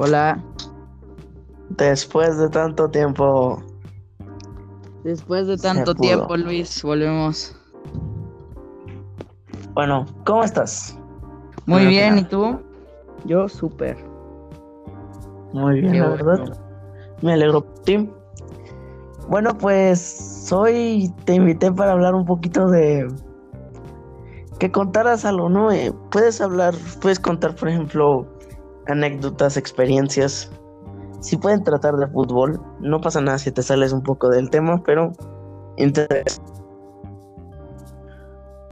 Hola. 0.00 0.40
Después 1.70 2.38
de 2.38 2.48
tanto 2.50 2.88
tiempo. 2.88 3.60
Después 5.02 5.48
de 5.48 5.56
tanto 5.56 5.92
tiempo, 5.92 6.36
Luis, 6.36 6.84
volvemos. 6.84 7.56
Bueno, 9.74 10.06
¿cómo 10.24 10.44
estás? 10.44 10.96
Muy 11.66 11.86
bien, 11.86 12.16
¿y 12.16 12.22
tú? 12.22 12.60
Yo 13.24 13.48
súper. 13.48 13.96
Muy 15.52 15.80
bien, 15.80 15.98
la 15.98 16.10
verdad. 16.10 16.56
Me 17.20 17.32
alegro 17.32 17.64
por 17.64 17.80
ti. 17.80 18.08
Bueno, 19.28 19.50
pues 19.58 20.48
hoy 20.52 21.12
te 21.24 21.34
invité 21.34 21.72
para 21.72 21.90
hablar 21.90 22.14
un 22.14 22.24
poquito 22.24 22.68
de 22.68 23.04
que 24.60 24.70
contaras 24.70 25.24
algo, 25.24 25.48
¿no? 25.48 25.72
Eh, 25.72 25.92
puedes 26.12 26.40
hablar, 26.40 26.74
puedes 27.00 27.18
contar, 27.18 27.56
por 27.56 27.68
ejemplo, 27.68 28.37
anécdotas, 28.88 29.56
experiencias. 29.56 30.50
Si 31.20 31.36
pueden 31.36 31.64
tratar 31.64 31.96
de 31.96 32.06
fútbol, 32.08 32.60
no 32.80 33.00
pasa 33.00 33.20
nada 33.20 33.38
si 33.38 33.50
te 33.50 33.62
sales 33.62 33.92
un 33.92 34.02
poco 34.02 34.28
del 34.28 34.50
tema, 34.50 34.82
pero 34.84 35.12
interesa. 35.76 36.42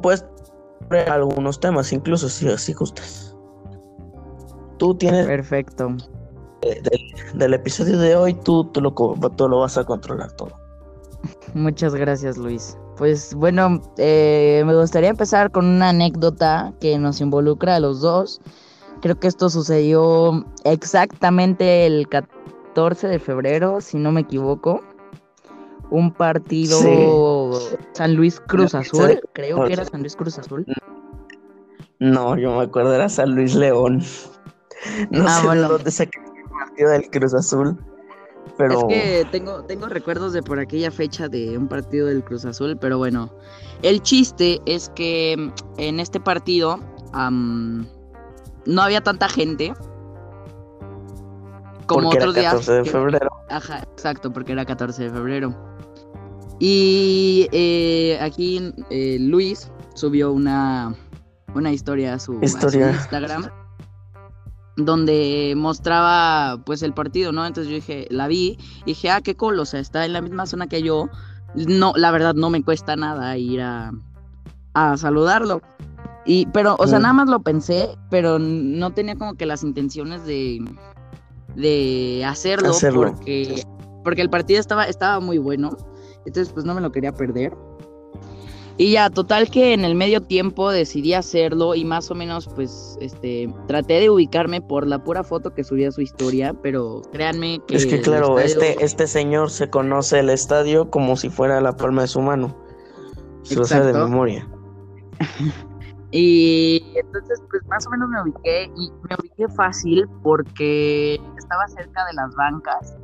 Puedes 0.03 0.25
algunos 1.09 1.59
temas, 1.59 1.93
incluso 1.93 2.29
si 2.29 2.49
así 2.49 2.73
gustas. 2.73 3.37
Tú 4.79 4.95
tienes. 4.95 5.27
Perfecto. 5.27 5.97
del 7.35 7.55
episodio 7.55 7.99
de 7.99 8.17
hoy, 8.17 8.35
tú, 8.35 8.65
tú, 8.67 8.81
lo, 8.81 8.93
tú 8.93 9.49
lo 9.49 9.61
vas 9.61 9.79
a 9.79 9.85
controlar 9.85 10.33
todo. 10.33 10.53
Muchas 11.55 11.95
gracias, 11.95 12.37
Luis. 12.37 12.77
Pues 12.97 13.35
bueno, 13.35 13.81
eh, 13.99 14.63
me 14.65 14.75
gustaría 14.77 15.11
empezar 15.11 15.51
con 15.51 15.67
una 15.67 15.91
anécdota 15.91 16.73
que 16.81 16.99
nos 16.99 17.21
involucra 17.21 17.77
a 17.77 17.81
los 17.81 18.01
dos. 18.01 18.41
Creo 19.03 19.19
que 19.19 19.29
esto 19.29 19.51
sucedió 19.51 20.45
exactamente 20.65 21.87
el 21.87 22.09
14 22.09 23.09
de 23.09 23.19
febrero, 23.19 23.81
si 23.81 23.99
no 23.99 24.13
me 24.13 24.23
equivoco. 24.23 24.83
Un 25.89 26.13
partido 26.13 27.53
San 27.93 28.15
Luis 28.17 28.41
Cruz 28.41 28.75
Azul, 28.75 29.21
creo 29.35 29.65
que 29.65 29.73
era 29.73 29.85
San 29.85 30.01
Luis 30.01 30.17
Cruz 30.17 30.39
Azul. 30.39 30.67
No, 32.01 32.37
yo 32.37 32.57
me 32.57 32.65
acuerdo 32.65 32.95
era 32.95 33.09
San 33.09 33.35
Luis 33.35 33.55
León. 33.55 34.03
No 35.11 35.25
ah, 35.27 35.41
sé 35.43 35.57
de 35.57 35.63
dónde 35.63 35.91
saqué 35.91 36.19
el 36.19 36.51
partido 36.51 36.91
del 36.91 37.11
Cruz 37.11 37.35
Azul. 37.35 37.79
Pero... 38.59 38.89
Es 38.89 38.95
que 38.95 39.27
tengo, 39.31 39.63
tengo 39.65 39.87
recuerdos 39.87 40.33
de 40.33 40.43
por 40.43 40.59
aquella 40.59 40.91
fecha 40.91 41.29
de 41.29 41.57
un 41.57 41.69
partido 41.69 42.07
del 42.07 42.25
Cruz 42.25 42.45
Azul, 42.45 42.77
pero 42.79 42.99
bueno. 42.99 43.33
El 43.83 44.03
chiste 44.03 44.61
es 44.67 44.89
que 44.91 45.53
en 45.77 46.01
este 46.01 46.21
partido 46.21 46.81
no 48.67 48.83
había 48.83 49.01
tanta 49.01 49.29
gente 49.29 49.73
como 51.87 52.11
porque 52.11 52.19
otros 52.19 52.37
era 52.37 52.51
14 52.51 52.73
de 52.73 52.85
febrero. 52.85 53.29
Ajá, 53.49 53.79
exacto, 53.93 54.33
porque 54.33 54.53
era 54.53 54.65
14 54.65 55.05
de 55.05 55.11
febrero. 55.11 55.55
Y 56.59 57.49
eh, 57.53 58.19
aquí 58.21 58.73
eh, 58.91 59.19
Luis 59.21 59.71
subió 59.95 60.33
una, 60.33 60.95
una 61.55 61.73
historia 61.73 62.15
a 62.15 62.19
su, 62.19 62.39
historia. 62.43 62.91
Instagram 62.91 63.51
donde 64.77 65.55
mostraba 65.57 66.63
pues 66.65 66.83
el 66.83 66.93
partido, 66.93 67.33
¿no? 67.33 67.47
Entonces 67.47 67.71
yo 67.71 67.77
dije, 67.77 68.07
la 68.11 68.29
vi, 68.29 68.59
y 68.83 68.93
dije, 68.93 69.11
ah, 69.11 69.21
qué 69.23 69.35
cool, 69.35 69.59
o 69.59 69.65
sea, 69.65 69.81
está 69.81 70.05
en 70.05 70.13
la 70.13 70.21
misma 70.21 70.47
zona 70.47 70.67
que 70.67 70.83
yo. 70.83 71.09
No, 71.55 71.95
la 71.97 72.11
verdad 72.11 72.35
no 72.35 72.51
me 72.51 72.63
cuesta 72.63 72.97
nada 72.97 73.39
ir 73.39 73.63
a, 73.63 73.93
a 74.75 74.97
saludarlo. 74.99 75.63
Y, 76.27 76.47
pero, 76.47 76.75
o 76.79 76.87
sea, 76.87 76.99
nada 76.99 77.15
más 77.15 77.29
lo 77.29 77.41
pensé, 77.41 77.89
pero 78.11 78.39
no 78.39 78.93
tenía 78.93 79.15
como 79.15 79.35
que 79.35 79.47
las 79.47 79.63
intenciones 79.63 80.27
de, 80.27 80.59
de 81.55 82.25
hacerlo, 82.27 82.73
Porque, 82.93 83.63
porque 84.03 84.23
el 84.23 84.31
partido 84.31 84.59
estaba, 84.59 84.85
estaba 84.85 85.21
muy 85.21 85.39
bueno. 85.39 85.77
Entonces, 86.27 86.53
pues 86.53 86.67
no 86.67 86.75
me 86.75 86.81
lo 86.81 86.91
quería 86.91 87.13
perder. 87.13 87.57
Y 88.79 88.93
ya, 88.93 89.09
total 89.09 89.49
que 89.51 89.73
en 89.73 89.85
el 89.85 89.95
medio 89.95 90.21
tiempo 90.21 90.71
decidí 90.71 91.15
hacerlo 91.15 91.75
y 91.75 91.85
más 91.85 92.11
o 92.11 92.15
menos 92.15 92.47
pues 92.55 92.99
este 93.01 93.49
traté 93.67 94.01
de 94.01 94.11
ubicarme 94.11 94.61
por 94.61 94.87
la 94.87 95.03
pura 95.03 95.25
foto 95.25 95.55
que 95.55 95.65
subía 95.65 95.91
su 95.91 96.03
historia, 96.03 96.55
pero 96.63 97.01
créanme 97.11 97.61
que... 97.67 97.77
Es 97.77 97.87
que 97.87 98.03
claro, 98.03 98.39
este, 98.39 98.85
este 98.85 99.07
señor 99.07 99.51
se 99.51 99.71
conoce 99.71 100.19
el 100.19 100.29
estadio 100.29 100.91
como 100.91 101.17
si 101.17 101.31
fuera 101.31 101.59
la 101.63 101.75
palma 101.75 102.03
de 102.03 102.09
su 102.09 102.21
mano. 102.21 102.55
Se 103.45 103.55
lo 103.55 103.65
sabe 103.65 103.87
de 103.87 103.95
memoria. 103.95 104.47
Y 106.19 106.83
entonces, 106.95 107.43
pues 107.51 107.63
más 107.67 107.87
o 107.87 107.91
menos 107.91 108.09
me 108.09 108.23
ubiqué 108.23 108.71
y 108.75 108.91
me 109.07 109.17
ubiqué 109.21 109.49
fácil 109.55 110.09
porque 110.23 111.21
estaba 111.37 111.69
cerca 111.69 112.07
de 112.07 112.15
las 112.15 112.35
bancas. 112.35 112.97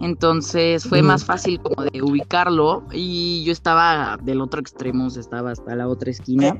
Entonces 0.00 0.88
fue 0.88 1.02
más 1.02 1.22
fácil 1.22 1.60
como 1.60 1.82
de 1.84 2.00
ubicarlo 2.00 2.82
y 2.92 3.44
yo 3.44 3.52
estaba 3.52 4.18
del 4.22 4.40
otro 4.40 4.60
extremo, 4.60 5.06
estaba 5.08 5.50
hasta 5.50 5.76
la 5.76 5.86
otra 5.86 6.10
esquina. 6.10 6.56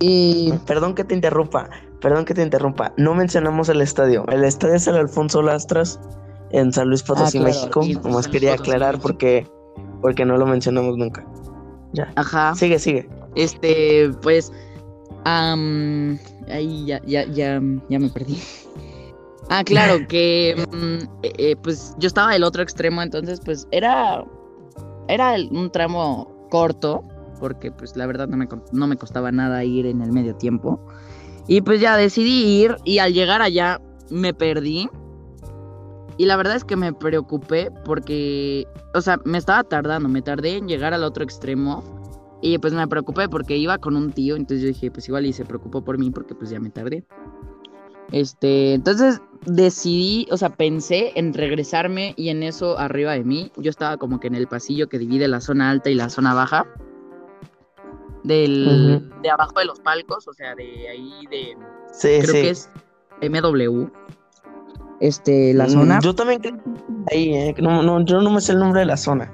Y 0.00 0.54
perdón 0.66 0.94
que 0.94 1.04
te 1.04 1.14
interrumpa, 1.14 1.68
perdón 2.00 2.24
que 2.24 2.32
te 2.32 2.42
interrumpa. 2.42 2.94
No 2.96 3.14
mencionamos 3.14 3.68
el 3.68 3.82
estadio. 3.82 4.24
El 4.28 4.44
estadio 4.44 4.76
es 4.76 4.86
el 4.86 4.96
Alfonso 4.96 5.42
Lastras 5.42 6.00
en 6.52 6.72
San 6.72 6.88
Luis 6.88 7.02
Potosí, 7.02 7.36
ah, 7.36 7.42
México. 7.42 7.82
Como 8.00 8.14
más 8.14 8.28
quería 8.28 8.54
aclarar 8.54 8.98
porque 8.98 9.46
porque 10.00 10.24
no 10.24 10.38
lo 10.38 10.46
mencionamos 10.46 10.96
nunca. 10.96 11.22
Ya. 11.92 12.10
Ajá. 12.16 12.54
Sigue, 12.54 12.78
sigue. 12.78 13.10
Este, 13.34 14.10
pues 14.22 14.52
ahí 15.24 16.84
ya, 16.86 17.00
ya, 17.06 17.24
ya, 17.24 17.60
ya 17.88 17.98
me 17.98 18.08
perdí. 18.08 18.38
Ah, 19.50 19.64
claro, 19.64 20.06
que 20.08 20.54
mm, 20.72 21.22
eh, 21.22 21.32
eh, 21.38 21.56
pues 21.56 21.94
yo 21.98 22.06
estaba 22.06 22.32
del 22.32 22.44
otro 22.44 22.62
extremo, 22.62 23.02
entonces 23.02 23.40
pues 23.44 23.66
era, 23.70 24.24
era 25.08 25.34
un 25.50 25.70
tramo 25.70 26.48
corto, 26.50 27.02
porque 27.40 27.72
pues 27.72 27.96
la 27.96 28.06
verdad 28.06 28.28
no 28.28 28.36
me, 28.36 28.48
no 28.72 28.86
me 28.86 28.96
costaba 28.96 29.32
nada 29.32 29.64
ir 29.64 29.86
en 29.86 30.00
el 30.00 30.12
medio 30.12 30.34
tiempo. 30.36 30.80
Y 31.48 31.60
pues 31.60 31.80
ya 31.80 31.96
decidí 31.96 32.62
ir 32.62 32.76
y 32.84 32.98
al 32.98 33.12
llegar 33.12 33.42
allá 33.42 33.80
me 34.10 34.32
perdí. 34.32 34.88
Y 36.18 36.26
la 36.26 36.36
verdad 36.36 36.56
es 36.56 36.64
que 36.64 36.76
me 36.76 36.92
preocupé 36.92 37.70
porque, 37.84 38.66
o 38.94 39.00
sea, 39.00 39.18
me 39.24 39.38
estaba 39.38 39.64
tardando, 39.64 40.08
me 40.08 40.22
tardé 40.22 40.56
en 40.56 40.68
llegar 40.68 40.94
al 40.94 41.02
otro 41.02 41.24
extremo 41.24 42.01
y 42.42 42.58
pues 42.58 42.74
me 42.74 42.86
preocupé 42.88 43.28
porque 43.28 43.56
iba 43.56 43.78
con 43.78 43.96
un 43.96 44.12
tío, 44.12 44.34
entonces 44.34 44.62
yo 44.62 44.68
dije, 44.68 44.90
pues 44.90 45.08
igual 45.08 45.24
y 45.26 45.32
se 45.32 45.44
preocupó 45.44 45.84
por 45.84 45.96
mí 45.96 46.10
porque 46.10 46.34
pues 46.34 46.50
ya 46.50 46.58
me 46.58 46.70
tardé. 46.70 47.04
Este, 48.10 48.74
entonces 48.74 49.22
decidí, 49.46 50.26
o 50.30 50.36
sea, 50.36 50.50
pensé 50.50 51.12
en 51.14 51.32
regresarme 51.32 52.14
y 52.16 52.28
en 52.30 52.42
eso 52.42 52.78
arriba 52.78 53.12
de 53.12 53.22
mí, 53.22 53.52
yo 53.56 53.70
estaba 53.70 53.96
como 53.96 54.18
que 54.18 54.26
en 54.26 54.34
el 54.34 54.48
pasillo 54.48 54.88
que 54.88 54.98
divide 54.98 55.28
la 55.28 55.40
zona 55.40 55.70
alta 55.70 55.88
y 55.88 55.94
la 55.94 56.10
zona 56.10 56.34
baja. 56.34 56.66
Del, 58.24 59.10
de 59.22 59.30
abajo 59.30 59.58
de 59.58 59.64
los 59.64 59.80
palcos, 59.80 60.28
o 60.28 60.32
sea, 60.32 60.54
de 60.54 60.88
ahí 60.88 61.26
de... 61.30 61.56
Sí, 61.92 62.08
creo 62.20 62.32
que 62.32 62.50
es 62.50 62.68
MW. 63.20 63.86
Este, 65.00 65.54
la 65.54 65.66
mm, 65.66 65.70
zona. 65.70 66.00
Yo 66.00 66.14
también 66.14 66.40
creo 66.40 66.60
ahí, 67.10 67.34
eh, 67.34 67.54
no, 67.58 67.82
no, 67.82 68.04
yo 68.04 68.20
no 68.20 68.30
me 68.30 68.40
sé 68.40 68.52
el 68.52 68.58
nombre 68.58 68.80
de 68.80 68.86
la 68.86 68.96
zona. 68.96 69.32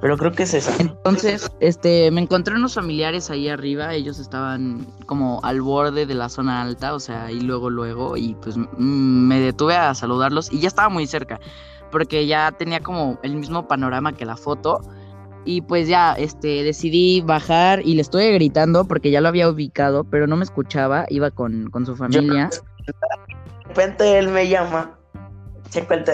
Pero 0.00 0.16
creo 0.18 0.32
que 0.32 0.42
es 0.42 0.54
esa. 0.54 0.74
Entonces, 0.78 1.50
este, 1.60 2.10
me 2.10 2.20
encontré 2.20 2.54
unos 2.54 2.74
familiares 2.74 3.30
ahí 3.30 3.48
arriba, 3.48 3.94
ellos 3.94 4.18
estaban 4.18 4.86
como 5.06 5.40
al 5.42 5.62
borde 5.62 6.06
de 6.06 6.14
la 6.14 6.28
zona 6.28 6.62
alta, 6.62 6.94
o 6.94 7.00
sea, 7.00 7.30
y 7.30 7.40
luego, 7.40 7.70
luego, 7.70 8.16
y 8.16 8.34
pues 8.34 8.56
mm, 8.56 8.66
me 8.78 9.40
detuve 9.40 9.74
a 9.74 9.94
saludarlos 9.94 10.52
y 10.52 10.60
ya 10.60 10.68
estaba 10.68 10.88
muy 10.88 11.06
cerca, 11.06 11.40
porque 11.90 12.26
ya 12.26 12.52
tenía 12.52 12.80
como 12.80 13.18
el 13.22 13.36
mismo 13.36 13.66
panorama 13.66 14.12
que 14.12 14.26
la 14.26 14.36
foto. 14.36 14.80
Y 15.48 15.60
pues 15.60 15.86
ya, 15.86 16.14
este, 16.14 16.64
decidí 16.64 17.20
bajar 17.20 17.80
y 17.84 17.94
le 17.94 18.02
estoy 18.02 18.32
gritando 18.32 18.84
porque 18.84 19.12
ya 19.12 19.20
lo 19.20 19.28
había 19.28 19.48
ubicado, 19.48 20.02
pero 20.02 20.26
no 20.26 20.36
me 20.36 20.42
escuchaba, 20.42 21.06
iba 21.08 21.30
con, 21.30 21.70
con 21.70 21.86
su 21.86 21.94
familia. 21.94 22.50
de 22.84 23.68
repente 23.68 24.18
él 24.18 24.28
me 24.28 24.48
llama, 24.48 24.98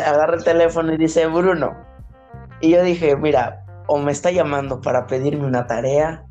agarra 0.07 0.37
el 0.37 0.45
teléfono 0.45 0.93
y 0.93 0.99
dice, 0.99 1.27
Bruno. 1.27 1.75
Y 2.61 2.71
yo 2.71 2.83
dije, 2.83 3.17
mira, 3.17 3.62
o 3.87 3.99
me 3.99 4.13
está 4.13 4.31
llamando 4.31 4.81
para 4.81 5.07
pedirme 5.07 5.47
una 5.47 5.67
tarea 5.67 6.25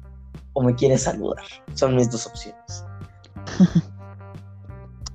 o 0.53 0.63
me 0.63 0.75
quiere 0.75 0.97
saludar. 0.97 1.43
Son 1.73 1.95
mis 1.95 2.09
dos 2.09 2.27
opciones. 2.27 2.85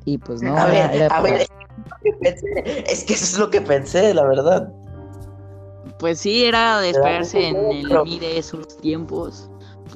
y 0.04 0.18
pues 0.18 0.42
no. 0.42 0.56
A 0.56 0.66
ver, 0.66 1.12
a 1.12 1.20
ver, 1.20 1.46
es 2.86 3.04
que 3.04 3.14
eso 3.14 3.24
es 3.24 3.38
lo 3.38 3.50
que 3.50 3.60
pensé, 3.60 4.14
la 4.14 4.24
verdad. 4.24 4.72
Pues 5.98 6.20
sí, 6.20 6.44
era 6.44 6.80
de 6.80 6.90
esperarse 6.90 7.48
en 7.48 7.56
el 7.56 8.02
mire 8.04 8.38
esos 8.38 8.76
tiempos. 8.78 9.50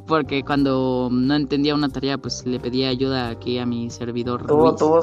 Porque 0.06 0.42
cuando 0.44 1.08
no 1.10 1.34
entendía 1.34 1.74
una 1.74 1.88
tarea, 1.88 2.16
pues 2.16 2.46
le 2.46 2.60
pedía 2.60 2.88
ayuda 2.88 3.28
aquí 3.28 3.58
a 3.58 3.66
mi 3.66 3.90
servidor. 3.90 4.46
Tuvo, 4.46 4.74
tuvo, 4.76 5.02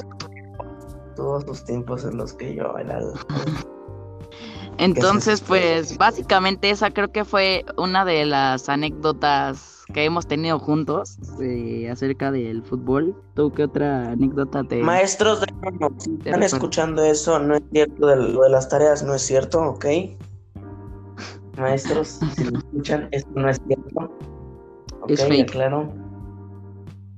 todos 1.15 1.45
los 1.45 1.63
tiempos 1.65 2.05
en 2.05 2.17
los 2.17 2.33
que 2.33 2.55
yo 2.55 2.77
era 2.77 2.99
entonces, 4.77 5.41
pues 5.41 5.97
básicamente 5.97 6.69
esa 6.69 6.91
creo 6.91 7.11
que 7.11 7.25
fue 7.25 7.65
una 7.77 8.05
de 8.05 8.25
las 8.25 8.69
anécdotas 8.69 9.83
que 9.93 10.03
hemos 10.03 10.27
tenido 10.27 10.59
juntos 10.59 11.17
eh, 11.41 11.89
acerca 11.89 12.31
del 12.31 12.61
fútbol. 12.63 13.15
¿Tú 13.35 13.51
qué 13.51 13.63
otra 13.63 14.11
anécdota 14.11 14.63
te... 14.63 14.83
Maestros 14.83 15.41
de 15.41 15.47
si 15.97 16.15
están 16.15 16.43
escuchando 16.43 17.03
eso, 17.03 17.39
no 17.39 17.55
es 17.55 17.63
cierto 17.71 18.07
de 18.07 18.15
lo 18.17 18.41
de 18.41 18.49
las 18.49 18.69
tareas, 18.69 19.03
no 19.03 19.15
es 19.15 19.21
cierto, 19.21 19.61
¿ok? 19.61 19.85
Maestros, 21.57 22.19
si 22.35 22.43
lo 22.43 22.59
escuchan, 22.59 23.09
esto 23.11 23.31
no 23.35 23.49
es 23.49 23.59
cierto. 23.65 24.11
es 25.07 25.25
fake. 25.25 25.51
Claro. 25.51 25.91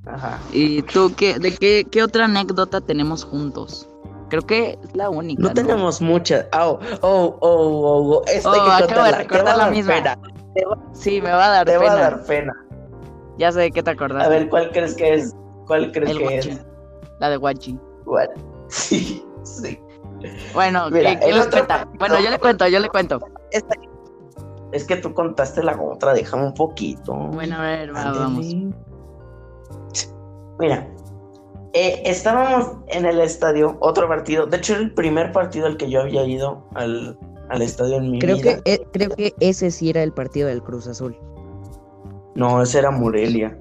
Ajá. 0.06 0.40
¿Y 0.54 0.82
tú 0.84 1.14
qué, 1.16 1.40
de 1.40 1.56
qué, 1.56 1.86
qué 1.90 2.04
otra 2.04 2.26
anécdota 2.26 2.82
tenemos 2.82 3.26
juntos? 3.26 3.90
Creo 4.30 4.42
que 4.44 4.78
es 4.82 4.96
la 4.96 5.10
única. 5.10 5.42
No, 5.42 5.54
tenemos 5.54 6.02
muchas. 6.02 6.46
Oh, 6.58 6.80
oh, 7.02 7.38
oh, 7.40 7.40
oh, 7.42 8.16
oh. 8.18 8.24
Este 8.28 8.48
Oh, 8.48 8.52
que 8.54 8.60
acabo 8.84 9.04
de 9.06 9.12
recordar 9.12 9.58
la 9.58 9.68
misma. 9.70 9.94
pena. 9.96 10.20
Sí, 10.94 11.22
me 11.22 11.32
va 11.32 11.46
a 11.46 11.50
dar 11.50 11.66
te 11.66 11.78
va 11.78 11.84
pena. 11.84 11.94
a 11.94 12.00
dar 12.00 12.24
pena. 12.26 12.54
Ya 13.38 13.52
sé 13.52 13.60
de 13.62 13.72
qué 13.72 13.82
te 13.84 13.92
acordás. 13.92 14.26
A 14.26 14.30
ver, 14.30 14.50
¿cuál 14.50 14.72
crees 14.72 14.96
que 14.96 15.14
es? 15.14 15.36
¿Cuál 15.66 15.92
crees 15.92 16.12
El 16.12 16.18
que 16.18 16.24
guachi. 16.24 16.50
es? 16.50 16.66
La 17.20 17.30
de 17.30 17.38
Guachi. 17.38 17.80
¿Cuál? 18.06 18.30
Sí, 18.70 19.26
sí. 19.44 19.80
Bueno, 20.54 20.90
Mira, 20.92 21.12
¿qué, 21.14 21.20
qué 21.22 21.30
el 21.30 21.36
les 21.38 21.48
otro 21.48 21.66
cuenta? 21.66 21.88
Bueno, 21.98 22.20
yo 22.20 22.30
le 22.30 22.38
cuento, 22.40 22.68
yo 22.68 22.80
le 22.80 22.90
cuento. 22.90 23.20
Esta- 23.52 23.76
Es 24.72 24.84
que 24.86 24.98
tú 24.98 25.14
contaste 25.14 25.64
la 25.64 25.80
otra, 25.82 26.14
déjame 26.14 26.44
un 26.46 26.54
poquito. 26.54 27.14
Bueno, 27.16 27.56
a 27.56 27.62
ver, 27.62 27.96
va, 27.96 28.12
vamos. 28.12 28.46
Mira, 30.60 30.88
eh, 31.74 32.02
estábamos 32.06 32.78
en 32.88 33.06
el 33.06 33.20
estadio, 33.20 33.78
otro 33.80 34.08
partido. 34.08 34.46
De 34.46 34.58
hecho, 34.58 34.74
era 34.74 34.82
el 34.82 34.94
primer 34.94 35.32
partido 35.32 35.68
al 35.68 35.78
que 35.78 35.90
yo 35.90 36.02
había 36.02 36.24
ido 36.26 36.64
al, 36.76 37.18
al 37.50 37.62
estadio 37.62 37.98
en 37.98 38.12
mi 38.12 38.20
Creo 38.20 38.38
vida. 38.38 38.62
que, 38.64 38.74
eh, 38.74 38.88
creo 38.92 39.10
que 39.10 39.34
ese 39.40 39.72
sí 39.72 39.90
era 39.90 40.02
el 40.04 40.12
partido 40.14 40.48
del 40.48 40.64
Cruz 40.64 40.88
Azul. 40.88 41.16
No, 42.36 42.62
ese 42.62 42.80
era 42.80 42.92
Morelia. 42.92 43.58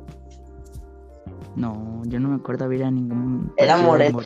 No, 1.56 2.02
yo 2.06 2.20
no 2.20 2.28
me 2.28 2.36
acuerdo 2.36 2.64
haber 2.66 2.78
ido 2.78 2.86
a 2.88 2.90
ningún. 2.90 3.52
Era 3.56 3.76
Morelia. 3.76 4.24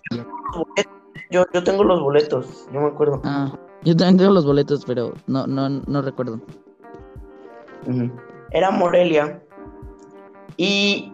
Yo, 1.31 1.46
yo 1.55 1.64
tengo 1.64 1.82
los 1.82 2.00
boletos, 2.02 2.69
yo 2.73 2.81
me 2.81 2.88
acuerdo. 2.88 3.23
Ah, 3.25 3.50
yo 3.85 3.96
también 3.96 4.19
tengo 4.19 4.32
los 4.32 4.44
boletos, 4.44 4.85
pero 4.85 5.14
no, 5.26 5.46
no, 5.46 5.69
no 5.69 6.02
recuerdo. 6.02 6.40
Era 8.50 8.70
Morelia. 8.70 9.43
Y 10.58 11.12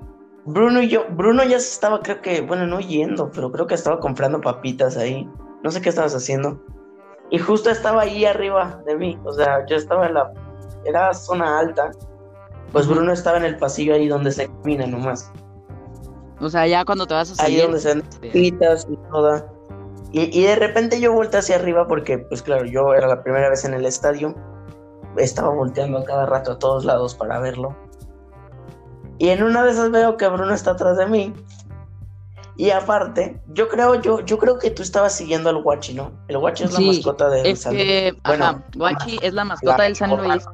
Bruno 0.49 0.81
y 0.81 0.89
yo, 0.89 1.05
Bruno 1.11 1.45
ya 1.45 1.61
se 1.61 1.71
estaba, 1.73 2.00
creo 2.00 2.23
que, 2.23 2.41
bueno, 2.41 2.67
no 2.67 2.81
yendo, 2.81 3.31
pero 3.31 3.53
creo 3.53 3.67
que 3.67 3.75
estaba 3.75 4.00
comprando 4.00 4.41
papitas 4.41 4.97
ahí. 4.97 5.29
No 5.62 5.71
sé 5.71 5.83
qué 5.83 5.91
estabas 5.91 6.15
haciendo. 6.15 6.59
Y 7.31 7.39
justo 7.39 7.69
estaba 7.69 8.03
ahí 8.03 8.25
arriba 8.25 8.81
de 8.87 8.97
mí. 8.97 9.19
O 9.25 9.33
sea, 9.33 9.67
yo 9.67 9.77
estaba 9.77 10.06
en 10.06 10.15
la. 10.15 10.33
Era 10.87 11.12
zona 11.12 11.59
alta. 11.59 11.91
Pues. 12.73 12.87
Bruno 12.87 13.12
estaba 13.12 13.37
en 13.37 13.45
el 13.45 13.56
pasillo 13.59 13.95
ahí 13.95 14.09
donde 14.09 14.33
se 14.33 14.47
camina 14.49 14.87
nomás. 14.87 15.31
O 16.41 16.49
sea, 16.49 16.67
ya 16.67 16.85
cuando 16.87 17.06
te 17.06 17.12
vas 17.15 17.31
a 17.31 17.43
Ahí 17.45 17.56
salir. 17.59 17.62
donde 17.65 17.81
se 17.81 17.89
dan 17.89 17.99
este, 17.99 18.27
papitas 18.29 18.87
y 18.91 18.97
toda. 19.11 19.53
Y, 20.12 20.39
y 20.39 20.45
de 20.45 20.56
repente 20.56 20.99
yo 21.00 21.12
volteé 21.12 21.41
hacia 21.41 21.56
arriba 21.56 21.87
porque, 21.87 22.17
pues 22.19 22.43
claro, 22.43 22.65
yo 22.65 22.95
era 22.95 23.06
la 23.06 23.23
primera 23.23 23.50
vez 23.50 23.67
en 23.67 23.75
el 23.75 23.85
estadio. 23.85 24.35
Estaba 25.19 25.50
volteando 25.50 25.99
a 25.99 26.05
cada 26.05 26.25
rato 26.25 26.53
a 26.53 26.59
todos 26.59 26.87
lados 26.87 27.15
para 27.15 27.39
verlo. 27.41 27.77
Y 29.19 29.29
en 29.31 29.43
una 29.43 29.65
de 29.65 29.73
esas 29.73 29.91
veo 29.91 30.17
que 30.17 30.29
Bruno 30.29 30.55
está 30.55 30.73
atrás 30.73 30.97
de 30.97 31.06
mí. 31.06 31.35
Y 32.56 32.70
aparte, 32.70 33.41
yo 33.49 33.69
creo, 33.69 34.00
yo, 34.00 34.20
yo 34.20 34.37
creo 34.38 34.59
que 34.59 34.70
tú 34.73 34.82
estabas 34.82 35.15
siguiendo 35.15 35.49
al 35.49 35.62
Guachi, 35.62 35.94
¿no? 35.94 36.11
El 36.26 36.38
Guachi 36.38 36.65
es 36.65 36.75
Sí, 36.75 36.82
la 36.85 36.93
mascota 36.93 37.37
Es 37.38 37.61
San 37.61 37.76
que, 37.76 38.17
Bueno, 38.25 38.44
ajá, 38.44 38.65
Guachi 38.75 39.19
es 39.23 39.32
la 39.32 39.44
mascota 39.44 39.79
la- 39.79 39.85
del 39.85 39.94
San 39.97 40.17
Luis. 40.17 40.44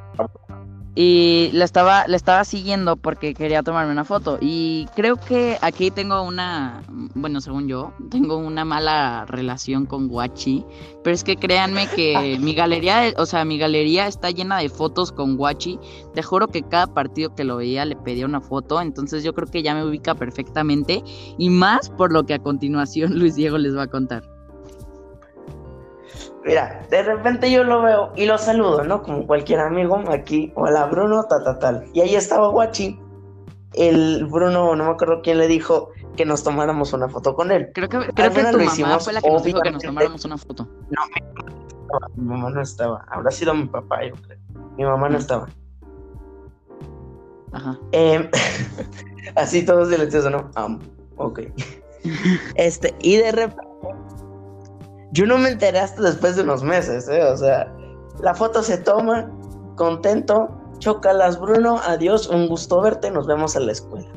Y 0.96 1.50
le 1.52 1.64
estaba, 1.64 2.06
le 2.06 2.16
estaba 2.16 2.44
siguiendo 2.44 2.96
porque 2.96 3.34
quería 3.34 3.62
tomarme 3.64 3.90
una 3.90 4.04
foto. 4.04 4.38
Y 4.40 4.86
creo 4.94 5.16
que 5.16 5.58
aquí 5.60 5.90
tengo 5.90 6.22
una, 6.22 6.82
bueno, 7.14 7.40
según 7.40 7.66
yo, 7.66 7.92
tengo 8.10 8.36
una 8.36 8.64
mala 8.64 9.24
relación 9.26 9.86
con 9.86 10.06
Guachi. 10.06 10.64
Pero 11.02 11.14
es 11.14 11.24
que 11.24 11.36
créanme 11.36 11.88
que 11.88 12.38
mi 12.40 12.54
galería, 12.54 13.12
o 13.16 13.26
sea, 13.26 13.44
mi 13.44 13.58
galería 13.58 14.06
está 14.06 14.30
llena 14.30 14.58
de 14.58 14.68
fotos 14.68 15.10
con 15.10 15.36
Guachi. 15.36 15.80
Te 16.14 16.22
juro 16.22 16.46
que 16.46 16.62
cada 16.62 16.86
partido 16.86 17.34
que 17.34 17.42
lo 17.42 17.56
veía 17.56 17.84
le 17.84 17.96
pedía 17.96 18.26
una 18.26 18.40
foto. 18.40 18.80
Entonces 18.80 19.24
yo 19.24 19.34
creo 19.34 19.48
que 19.48 19.62
ya 19.64 19.74
me 19.74 19.84
ubica 19.84 20.14
perfectamente. 20.14 21.02
Y 21.38 21.50
más 21.50 21.90
por 21.90 22.12
lo 22.12 22.24
que 22.24 22.34
a 22.34 22.38
continuación 22.38 23.14
Luis 23.18 23.34
Diego 23.34 23.58
les 23.58 23.76
va 23.76 23.82
a 23.82 23.88
contar. 23.88 24.33
Mira, 26.44 26.86
de 26.90 27.02
repente 27.02 27.50
yo 27.50 27.64
lo 27.64 27.82
veo 27.82 28.12
y 28.16 28.26
lo 28.26 28.36
saludo, 28.38 28.84
¿no? 28.84 29.02
Como 29.02 29.26
cualquier 29.26 29.60
amigo 29.60 30.02
aquí, 30.08 30.52
hola 30.56 30.86
Bruno, 30.86 31.24
ta, 31.24 31.42
ta, 31.42 31.58
tal. 31.58 31.86
Y 31.92 32.00
ahí 32.00 32.14
estaba 32.14 32.48
Guachi. 32.48 33.00
El 33.72 34.26
Bruno, 34.26 34.76
no 34.76 34.84
me 34.84 34.90
acuerdo 34.90 35.20
quién 35.22 35.38
le 35.38 35.48
dijo 35.48 35.90
que 36.16 36.24
nos 36.24 36.44
tomáramos 36.44 36.92
una 36.92 37.08
foto 37.08 37.34
con 37.34 37.50
él. 37.50 37.70
Creo 37.74 37.88
que, 37.88 37.98
creo 37.98 38.14
que 38.14 38.30
final 38.30 38.52
tu 38.52 38.58
lo 38.58 38.64
mamá 38.64 38.72
hicimos, 38.72 39.04
fue 39.04 39.12
la 39.14 39.20
que 39.20 39.30
nos 39.30 39.42
dijo 39.42 39.60
que 39.60 39.70
nos 39.72 39.82
tomáramos 39.82 40.24
una 40.24 40.38
foto. 40.38 40.68
Mi 42.14 42.24
mamá 42.24 42.50
no 42.50 42.60
estaba. 42.60 43.04
Habrá 43.08 43.30
sido 43.30 43.54
mi 43.54 43.66
papá, 43.66 44.04
yo 44.04 44.14
creo. 44.14 44.38
Mi 44.76 44.84
mamá 44.84 45.08
no 45.08 45.18
estaba. 45.18 45.48
Ajá. 47.52 47.78
Em, 47.92 48.28
así 49.36 49.64
todo 49.64 49.86
silencioso, 49.86 50.30
¿no? 50.30 50.50
Am, 50.54 50.78
ok. 51.16 51.40
Este, 52.54 52.94
y 53.00 53.16
de 53.16 53.32
repente. 53.32 53.73
Yo 55.14 55.26
no 55.26 55.38
me 55.38 55.50
enteré 55.50 55.78
hasta 55.78 56.02
después 56.02 56.34
de 56.34 56.42
unos 56.42 56.64
meses, 56.64 57.08
¿eh? 57.08 57.22
O 57.22 57.36
sea, 57.36 57.72
la 58.20 58.34
foto 58.34 58.64
se 58.64 58.78
toma, 58.78 59.30
contento, 59.76 60.48
chocalas, 60.80 61.40
Bruno, 61.40 61.80
adiós, 61.86 62.28
un 62.28 62.48
gusto 62.48 62.80
verte, 62.80 63.12
nos 63.12 63.28
vemos 63.28 63.54
en 63.54 63.66
la 63.66 63.72
escuela. 63.72 64.08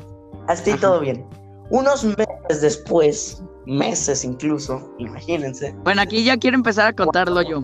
Así 0.48 0.72
Ajá. 0.72 0.80
todo 0.80 1.00
bien. 1.00 1.24
Unos 1.70 2.02
meses 2.02 2.60
después, 2.60 3.44
meses 3.64 4.24
incluso, 4.24 4.92
imagínense. 4.98 5.72
Bueno, 5.84 6.02
aquí 6.02 6.24
ya 6.24 6.36
quiero 6.36 6.56
empezar 6.56 6.88
a 6.88 6.92
contarlo 6.92 7.42
yo. 7.42 7.62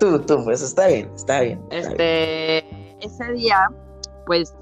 Tú, 0.00 0.18
tú, 0.18 0.42
pues 0.42 0.62
está 0.62 0.88
bien, 0.88 1.08
está 1.14 1.40
bien. 1.40 1.60
está 1.70 1.94
bien. 1.94 2.00
Este, 2.00 3.06
ese 3.06 3.32
día, 3.34 3.70
pues, 4.26 4.52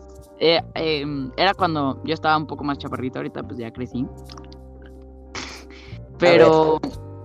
eh, 0.40 0.60
em, 0.74 1.32
era 1.38 1.54
cuando 1.54 2.02
yo 2.04 2.12
estaba 2.12 2.36
un 2.36 2.46
poco 2.46 2.64
más 2.64 2.76
chaparrito, 2.76 3.20
ahorita 3.20 3.42
pues 3.44 3.56
ya 3.56 3.72
crecí. 3.72 4.06
Pero, 6.18 6.80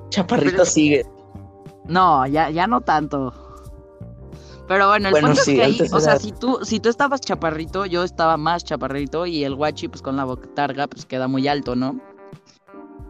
Chaparrito 0.09 0.51
pero- 0.51 0.65
sigue. 0.65 1.05
no, 1.85 2.25
ya, 2.27 2.49
ya 2.49 2.67
no 2.67 2.81
tanto. 2.81 3.33
Pero 4.67 4.87
bueno, 4.87 5.07
el 5.07 5.13
Bueno, 5.13 5.27
punto 5.29 5.41
sí, 5.41 5.51
es 5.53 5.57
que 5.57 5.63
ahí, 5.83 5.89
o 5.91 5.99
sea, 5.99 6.11
era- 6.13 6.19
si 6.21 6.31
tú, 6.31 6.59
si 6.61 6.79
tú 6.79 6.89
estabas 6.89 7.21
chaparrito, 7.21 7.87
yo 7.87 8.03
estaba 8.03 8.37
más 8.37 8.63
chaparrito 8.63 9.25
y 9.25 9.43
el 9.43 9.55
guachi, 9.55 9.87
pues 9.87 10.01
con 10.03 10.15
la 10.15 10.25
botarga, 10.25 10.85
pues 10.87 11.05
queda 11.07 11.27
muy 11.27 11.47
alto, 11.47 11.75
¿no? 11.75 11.99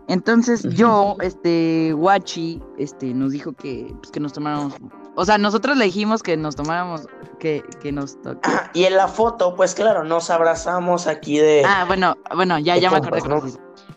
Entonces 0.07 0.63
yo, 0.69 1.17
este, 1.21 1.93
guachi, 1.93 2.61
este, 2.77 3.13
nos 3.13 3.31
dijo 3.31 3.51
que, 3.53 3.93
pues, 3.99 4.09
que 4.11 4.19
nos 4.19 4.33
tomáramos, 4.33 4.73
o 5.15 5.25
sea, 5.25 5.37
nosotros 5.37 5.77
le 5.77 5.85
dijimos 5.85 6.23
que 6.23 6.35
nos 6.35 6.55
tomáramos, 6.55 7.05
que, 7.39 7.61
que 7.81 7.91
nos 7.91 8.19
to- 8.21 8.39
Ajá, 8.41 8.71
y 8.73 8.85
en 8.85 8.95
la 8.95 9.07
foto, 9.07 9.53
pues 9.55 9.75
claro, 9.75 10.03
nos 10.03 10.29
abrazamos 10.31 11.05
aquí 11.07 11.37
de. 11.37 11.63
Ah, 11.67 11.83
bueno, 11.85 12.15
bueno, 12.35 12.57
ya, 12.57 12.77
ya 12.77 12.89
me 12.89 12.97
acordé. 12.97 13.21
¿no? 13.27 13.41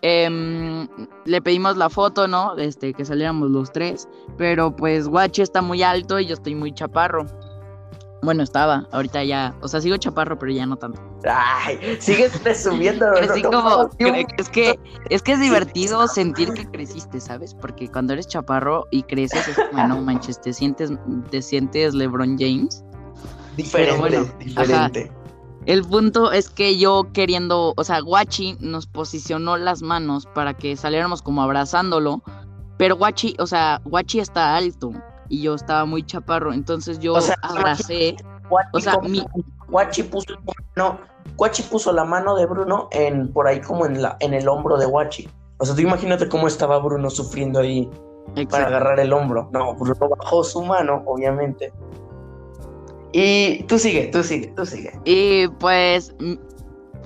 Em, 0.03 0.89
le 1.25 1.41
pedimos 1.41 1.77
la 1.77 1.89
foto, 1.89 2.27
¿no? 2.29 2.57
Este, 2.57 2.93
que 2.93 3.05
saliéramos 3.05 3.51
los 3.51 3.73
tres. 3.73 4.09
Pero 4.37 4.75
pues 4.75 5.09
Guachi 5.09 5.43
está 5.43 5.63
muy 5.63 5.83
alto 5.83 6.19
y 6.19 6.27
yo 6.27 6.35
estoy 6.35 6.55
muy 6.55 6.73
chaparro. 6.73 7.25
Bueno, 8.25 8.45
estaba, 8.45 8.87
ahorita 8.93 9.25
ya, 9.25 9.53
o 9.63 9.69
sea, 9.69 9.81
sigo 9.81 9.97
chaparro, 9.97 10.39
pero 10.39 10.53
ya 10.53 10.65
no 10.65 10.77
tanto. 10.77 11.01
Ay, 11.29 11.77
sigues 11.99 12.31
presumiendo. 12.39 13.07
Crecí 13.17 13.43
No, 13.43 13.51
como, 13.51 13.71
cre- 13.99 14.27
es 14.39 14.49
que, 14.49 14.79
es 15.11 15.23
que 15.23 15.33
es 15.33 15.41
divertido 15.41 16.07
sentir 16.07 16.53
que 16.53 16.65
creciste, 16.71 17.19
¿sabes? 17.21 17.53
Porque 17.53 17.89
cuando 17.89 18.13
eres 18.13 18.29
chaparro 18.29 18.87
y 18.93 19.03
creces, 19.03 19.49
es 19.49 19.59
como, 19.71 19.89
no 19.89 20.01
manches, 20.03 20.41
te 20.41 20.53
sientes, 20.53 20.93
te 21.31 21.43
sientes 21.43 21.95
LeBron 21.95 22.37
James. 22.39 22.85
Diferente, 23.57 23.99
bueno, 24.01 24.25
diferente. 24.39 25.11
El 25.67 25.85
punto 25.85 26.33
es 26.33 26.49
que 26.51 26.77
yo 26.77 27.07
queriendo, 27.13 27.73
o 27.77 27.85
sea, 27.85 28.01
Guachi 28.01 28.57
nos 28.61 28.87
posicionó 28.87 29.57
las 29.57 29.83
manos 29.83 30.27
para 30.35 30.55
que 30.55 30.77
saliéramos 30.77 31.23
como 31.23 31.43
abrazándolo, 31.43 32.23
pero 32.79 32.97
Guachi, 32.97 33.37
o 33.39 33.47
sea, 33.47 33.81
Guachi 33.85 34.19
está 34.19 34.57
alto 34.57 34.93
y 35.29 35.43
yo 35.43 35.55
estaba 35.55 35.85
muy 35.85 36.03
chaparro, 36.05 36.53
entonces 36.53 36.99
yo 36.99 37.15
O 37.15 37.21
sea, 37.21 37.37
abracé, 37.43 38.17
Guachi, 38.49 38.69
o 38.73 38.81
sea, 38.81 38.99
mi- 39.03 39.25
Guachi 39.69 40.03
puso, 40.03 40.35
no, 40.75 40.99
Guachi 41.37 41.63
puso 41.63 41.93
la 41.93 42.05
mano 42.05 42.35
de 42.35 42.47
Bruno 42.47 42.89
en 42.91 43.33
por 43.33 43.47
ahí 43.47 43.61
como 43.61 43.87
en 43.87 44.03
la 44.03 44.17
en 44.21 44.35
el 44.35 44.49
hombro 44.49 44.77
de 44.77 44.87
Guachi. 44.87 45.29
O 45.59 45.65
sea, 45.65 45.77
tú 45.77 45.81
imagínate 45.83 46.29
cómo 46.29 46.49
estaba 46.49 46.79
Bruno 46.81 47.09
sufriendo 47.09 47.61
ahí 47.61 47.89
para 48.51 48.67
agarrar 48.67 48.99
el 48.99 49.13
hombro. 49.13 49.49
No, 49.53 49.75
Bruno 49.75 49.95
bajó 50.19 50.43
su 50.43 50.61
mano, 50.63 51.03
obviamente. 51.07 51.73
Y 53.13 53.63
tú 53.65 53.79
sigue, 53.79 54.07
tú 54.07 54.23
sigue, 54.23 54.53
tú 54.57 54.65
sigue. 54.65 54.99
Y 55.05 55.49
pues 55.61 56.15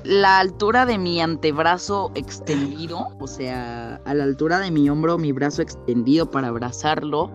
la 0.04 0.38
altura 0.38 0.86
de 0.86 0.98
mi 0.98 1.20
antebrazo 1.20 2.12
extendido, 2.14 3.08
o 3.18 3.26
sea, 3.26 4.00
a 4.04 4.14
la 4.14 4.24
altura 4.24 4.60
de 4.60 4.70
mi 4.70 4.88
hombro, 4.88 5.18
mi 5.18 5.32
brazo 5.32 5.62
extendido 5.62 6.30
para 6.30 6.48
abrazarlo, 6.48 7.32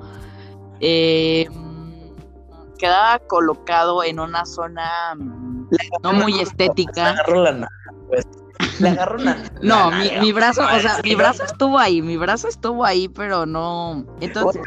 eh, 0.79 1.47
quedaba 2.79 3.19
colocado 3.27 4.03
en 4.03 4.19
una 4.19 4.45
zona 4.45 5.15
no 6.01 6.13
muy 6.13 6.39
estética. 6.39 7.03
Le 7.03 7.09
agarró 7.19 7.41
la 7.43 7.51
nada, 7.51 7.71
pues. 8.07 8.25
No, 9.61 9.91
mi, 9.91 10.09
mi 10.21 10.31
brazo, 10.31 10.61
o 10.63 10.79
sea, 10.79 10.99
mi 11.03 11.15
brazo 11.15 11.43
estuvo 11.43 11.77
ahí, 11.77 12.01
mi 12.01 12.17
brazo 12.17 12.47
estuvo 12.47 12.85
ahí, 12.85 13.07
pero 13.07 13.45
no. 13.45 14.05
Entonces, 14.21 14.61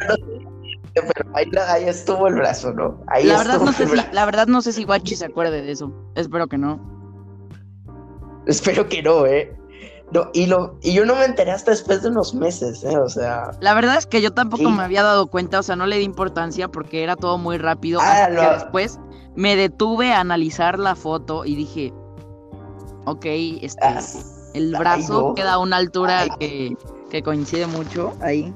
Pero 0.95 1.31
ahí, 1.35 1.51
ahí 1.69 1.85
estuvo 1.89 2.29
el 2.29 2.35
brazo, 2.35 2.73
¿no? 2.73 3.01
Ahí 3.09 3.25
la 3.25 3.39
verdad 3.39 3.61
no 3.61 3.73
sé 3.73 3.83
el 3.83 3.89
si, 3.91 3.97
la 4.13 4.25
verdad 4.25 4.47
no 4.47 4.63
sé 4.63 4.73
si 4.73 4.85
Guachi 4.85 5.17
se 5.17 5.25
acuerde 5.27 5.63
de 5.63 5.73
eso. 5.73 5.93
Espero 6.15 6.47
que 6.47 6.57
no. 6.59 6.81
Espero 8.47 8.89
que 8.89 9.03
no, 9.03 9.27
¿eh? 9.27 9.57
No, 10.13 10.29
y, 10.35 10.47
lo, 10.47 10.79
y 10.83 10.93
yo 10.93 11.05
no 11.07 11.17
me 11.17 11.25
enteré 11.25 11.51
hasta 11.51 11.71
después 11.73 12.03
de 12.03 12.09
unos 12.11 12.35
meses, 12.35 12.85
¿eh? 12.85 12.97
O 12.99 13.09
sea... 13.09 13.51
La 13.61 13.75
verdad 13.75 13.97
es 13.97 14.07
que 14.07 14.21
yo 14.23 14.33
tampoco 14.33 14.71
me 14.71 14.85
había 14.85 15.03
dado 15.03 15.27
cuenta, 15.29 15.59
o 15.59 15.63
sea, 15.63 15.77
no 15.77 15.87
le 15.87 15.97
di 15.99 16.05
importancia 16.05 16.69
porque 16.69 17.03
era 17.03 17.17
todo 17.17 17.39
muy 17.39 17.59
rápido. 17.59 18.01
Ah, 18.01 18.13
hasta 18.25 18.29
lo- 18.31 18.41
que 18.43 18.49
después 18.51 19.01
me 19.35 19.57
detuve 19.57 20.13
a 20.13 20.21
analizar 20.21 20.79
la 20.79 20.95
foto 20.95 21.45
y 21.45 21.57
dije, 21.57 21.93
ok, 23.07 23.25
este, 23.63 23.85
ah, 23.85 24.01
el 24.53 24.75
ay, 24.75 24.79
brazo 24.79 25.29
no. 25.29 25.35
queda 25.35 25.55
a 25.55 25.59
una 25.59 25.77
altura 25.79 26.21
Ay. 26.21 26.29
que, 26.39 26.77
que 27.11 27.23
coincide 27.23 27.67
mucho 27.67 28.13
ahí. 28.21 28.55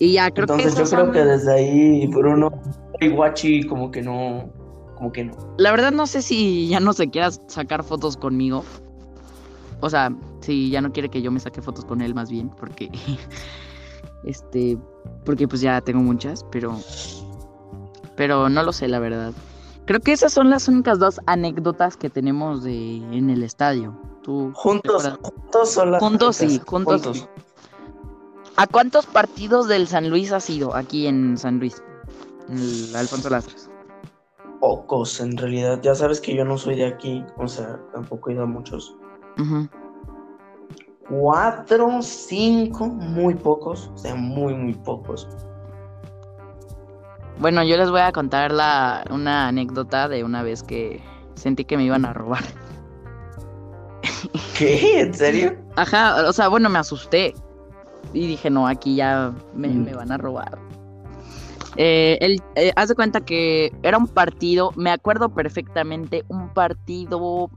Y 0.00 0.14
ya 0.14 0.30
creo 0.30 0.44
Entonces 0.44 0.72
que 0.72 0.78
yo 0.78 0.82
esas 0.84 0.90
creo 0.94 1.04
son- 1.04 1.12
que 1.12 1.24
desde 1.24 1.52
ahí 1.52 2.06
Bruno 2.08 2.50
y 3.00 3.08
Guachi 3.08 3.62
como 3.64 3.90
que 3.92 4.02
no... 4.02 4.50
Como 4.96 5.12
que 5.12 5.24
no. 5.24 5.34
La 5.58 5.70
verdad 5.70 5.92
no 5.92 6.06
sé 6.06 6.20
si 6.22 6.68
ya 6.68 6.80
no 6.80 6.92
se 6.92 7.08
quiera 7.10 7.30
sacar 7.30 7.84
fotos 7.84 8.16
conmigo. 8.16 8.64
O 9.80 9.88
sea, 9.88 10.10
si 10.40 10.70
ya 10.70 10.80
no 10.82 10.90
quiere 10.92 11.08
que 11.08 11.22
yo 11.22 11.30
me 11.30 11.38
saque 11.40 11.62
fotos 11.62 11.84
con 11.84 12.00
él 12.02 12.14
más 12.14 12.30
bien, 12.30 12.50
porque 12.50 12.90
este, 14.24 14.76
porque 15.24 15.48
pues 15.48 15.60
ya 15.62 15.80
tengo 15.80 16.00
muchas, 16.00 16.44
pero 16.50 16.78
pero 18.16 18.48
no 18.50 18.62
lo 18.62 18.72
sé 18.72 18.88
la 18.88 18.98
verdad. 18.98 19.32
Creo 19.86 20.00
que 20.00 20.12
esas 20.12 20.32
son 20.32 20.50
las 20.50 20.68
únicas 20.68 20.98
dos 20.98 21.20
anécdotas 21.26 21.96
que 21.96 22.10
tenemos 22.10 22.62
de 22.62 22.96
en 22.96 23.30
el 23.30 23.42
estadio. 23.42 23.98
¿Tú 24.22 24.52
Juntos, 24.54 25.10
juntos 25.22 25.70
son 25.70 25.90
las 25.92 26.02
Juntos 26.02 26.36
sí, 26.36 26.60
juntos 26.66 27.02
sí. 27.16 27.24
¿A 28.56 28.66
cuántos 28.66 29.06
partidos 29.06 29.68
del 29.68 29.86
San 29.86 30.10
Luis 30.10 30.32
has 30.32 30.50
ido 30.50 30.74
aquí 30.74 31.06
en 31.06 31.38
San 31.38 31.58
Luis? 31.58 31.82
El 32.48 32.94
Alfonso 32.94 33.30
Lastras. 33.30 33.70
Pocos, 34.60 35.20
en 35.20 35.36
realidad. 35.36 35.80
Ya 35.82 35.94
sabes 35.94 36.20
que 36.20 36.34
yo 36.34 36.44
no 36.44 36.58
soy 36.58 36.76
de 36.76 36.86
aquí, 36.86 37.24
o 37.38 37.48
sea, 37.48 37.80
tampoco 37.92 38.30
he 38.30 38.34
ido 38.34 38.42
a 38.42 38.46
muchos. 38.46 38.94
Ujú. 39.38 39.68
Cuatro, 41.08 42.02
cinco, 42.02 42.86
muy 42.86 43.34
pocos, 43.34 43.90
o 43.94 43.96
sea, 43.96 44.14
muy, 44.14 44.54
muy 44.54 44.74
pocos. 44.74 45.26
Bueno, 47.38 47.62
yo 47.64 47.76
les 47.78 47.90
voy 47.90 48.02
a 48.02 48.12
contar 48.12 48.52
la, 48.52 49.02
una 49.10 49.48
anécdota 49.48 50.08
de 50.08 50.22
una 50.24 50.42
vez 50.42 50.62
que 50.62 51.02
sentí 51.34 51.64
que 51.64 51.78
me 51.78 51.84
iban 51.84 52.04
a 52.04 52.12
robar. 52.12 52.44
¿Qué? 54.58 55.00
¿En 55.00 55.14
serio? 55.14 55.56
Ajá, 55.76 56.28
o 56.28 56.32
sea, 56.34 56.48
bueno, 56.48 56.68
me 56.68 56.78
asusté. 56.78 57.34
Y 58.12 58.26
dije, 58.26 58.50
no, 58.50 58.66
aquí 58.66 58.96
ya 58.96 59.32
me, 59.54 59.68
Mm. 59.68 59.84
me 59.84 59.94
van 59.94 60.10
a 60.12 60.16
robar. 60.18 60.58
Eh, 61.76 62.18
el, 62.20 62.42
eh, 62.56 62.72
haz 62.74 62.88
de 62.88 62.94
cuenta 62.96 63.20
que 63.20 63.72
era 63.82 63.96
un 63.96 64.08
partido, 64.08 64.72
me 64.76 64.90
acuerdo 64.90 65.28
perfectamente, 65.32 66.24
un 66.28 66.48
partido 66.52 67.48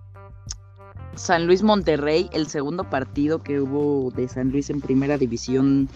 San 1.16 1.46
Luis 1.48 1.62
Monterrey, 1.64 2.30
el 2.34 2.48
segundo 2.48 2.90
partido 2.90 3.42
que 3.44 3.60
hubo 3.60 4.12
de 4.12 4.28
San 4.28 4.50
Luis 4.52 4.70
en 4.70 4.82
primera 4.82 5.18
división 5.18 5.90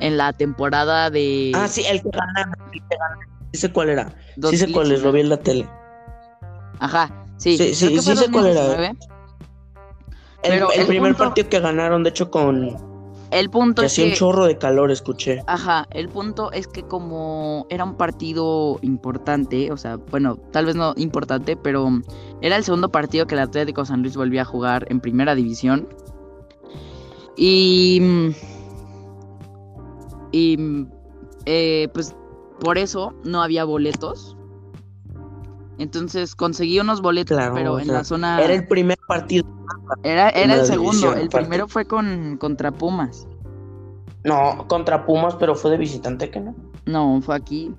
en 0.00 0.16
la 0.16 0.32
temporada 0.32 1.10
de 1.10 1.52
Ah, 1.54 1.68
sí, 1.68 1.84
el 1.88 2.02
que 2.02 2.10
ganaron, 2.10 2.54
el 2.72 2.80
que 2.80 2.96
ganaron. 2.96 3.24
Sí 3.52 3.60
sé 3.60 3.72
cuál 3.72 3.88
era. 3.90 4.08
Sí 4.50 4.56
sé 4.56 4.72
cuál 4.72 4.90
es, 4.92 5.02
2019. 5.02 5.02
lo 5.02 5.12
vi 5.12 5.20
en 5.20 5.28
la 5.28 5.36
tele. 5.36 5.68
Ajá, 6.80 7.24
sí. 7.36 7.56
Sí, 7.56 7.74
sé 7.74 7.90
cuál 8.32 8.46
era. 8.46 8.62
2019. 8.62 8.86
El, 8.88 8.96
Pero 10.42 10.72
el 10.72 10.80
el 10.80 10.86
primer 10.86 11.12
punto- 11.12 11.24
partido 11.24 11.48
que 11.48 11.60
ganaron, 11.60 12.02
de 12.02 12.10
hecho, 12.10 12.30
con... 12.30 12.93
El 13.34 13.50
punto 13.50 13.82
Que 13.82 13.86
es 13.86 13.92
hacía 13.92 14.04
un 14.04 14.12
chorro 14.12 14.46
de 14.46 14.56
calor, 14.58 14.92
escuché. 14.92 15.42
Ajá, 15.48 15.88
el 15.90 16.08
punto 16.08 16.52
es 16.52 16.68
que 16.68 16.84
como 16.84 17.66
era 17.68 17.82
un 17.82 17.96
partido 17.96 18.78
importante, 18.80 19.72
o 19.72 19.76
sea, 19.76 19.96
bueno, 19.96 20.36
tal 20.52 20.66
vez 20.66 20.76
no 20.76 20.94
importante, 20.96 21.56
pero 21.56 21.88
era 22.42 22.56
el 22.56 22.62
segundo 22.62 22.90
partido 22.90 23.26
que 23.26 23.34
el 23.34 23.40
Atlético 23.40 23.84
San 23.84 24.02
Luis 24.02 24.16
volvía 24.16 24.42
a 24.42 24.44
jugar 24.44 24.86
en 24.88 25.00
primera 25.00 25.34
división. 25.34 25.88
Y... 27.36 28.00
Y... 30.30 30.86
eh, 31.44 31.88
pues 31.92 32.14
por 32.60 32.78
eso 32.78 33.14
no 33.24 33.42
había 33.42 33.64
boletos. 33.64 34.36
Entonces 35.78 36.34
conseguí 36.34 36.78
unos 36.78 37.00
boletos, 37.00 37.36
Claro, 37.36 37.54
pero 37.54 37.78
en 37.78 37.86
sea, 37.86 37.94
la 37.94 38.04
zona... 38.04 38.42
Era 38.42 38.54
el 38.54 38.66
primer 38.66 38.98
partido. 39.08 39.44
Era, 40.02 40.30
era 40.30 40.54
el 40.54 40.66
segundo, 40.66 41.14
el 41.14 41.28
primero 41.28 41.68
fue 41.68 41.84
con 41.84 42.36
contra 42.38 42.70
Pumas. 42.70 43.26
No, 44.24 44.66
contra 44.68 45.04
Pumas, 45.04 45.34
pero 45.34 45.54
fue 45.54 45.72
de 45.72 45.78
visitante, 45.78 46.30
que 46.30 46.40
no? 46.40 46.54
No, 46.86 47.20
fue 47.22 47.36
aquí. 47.36 47.74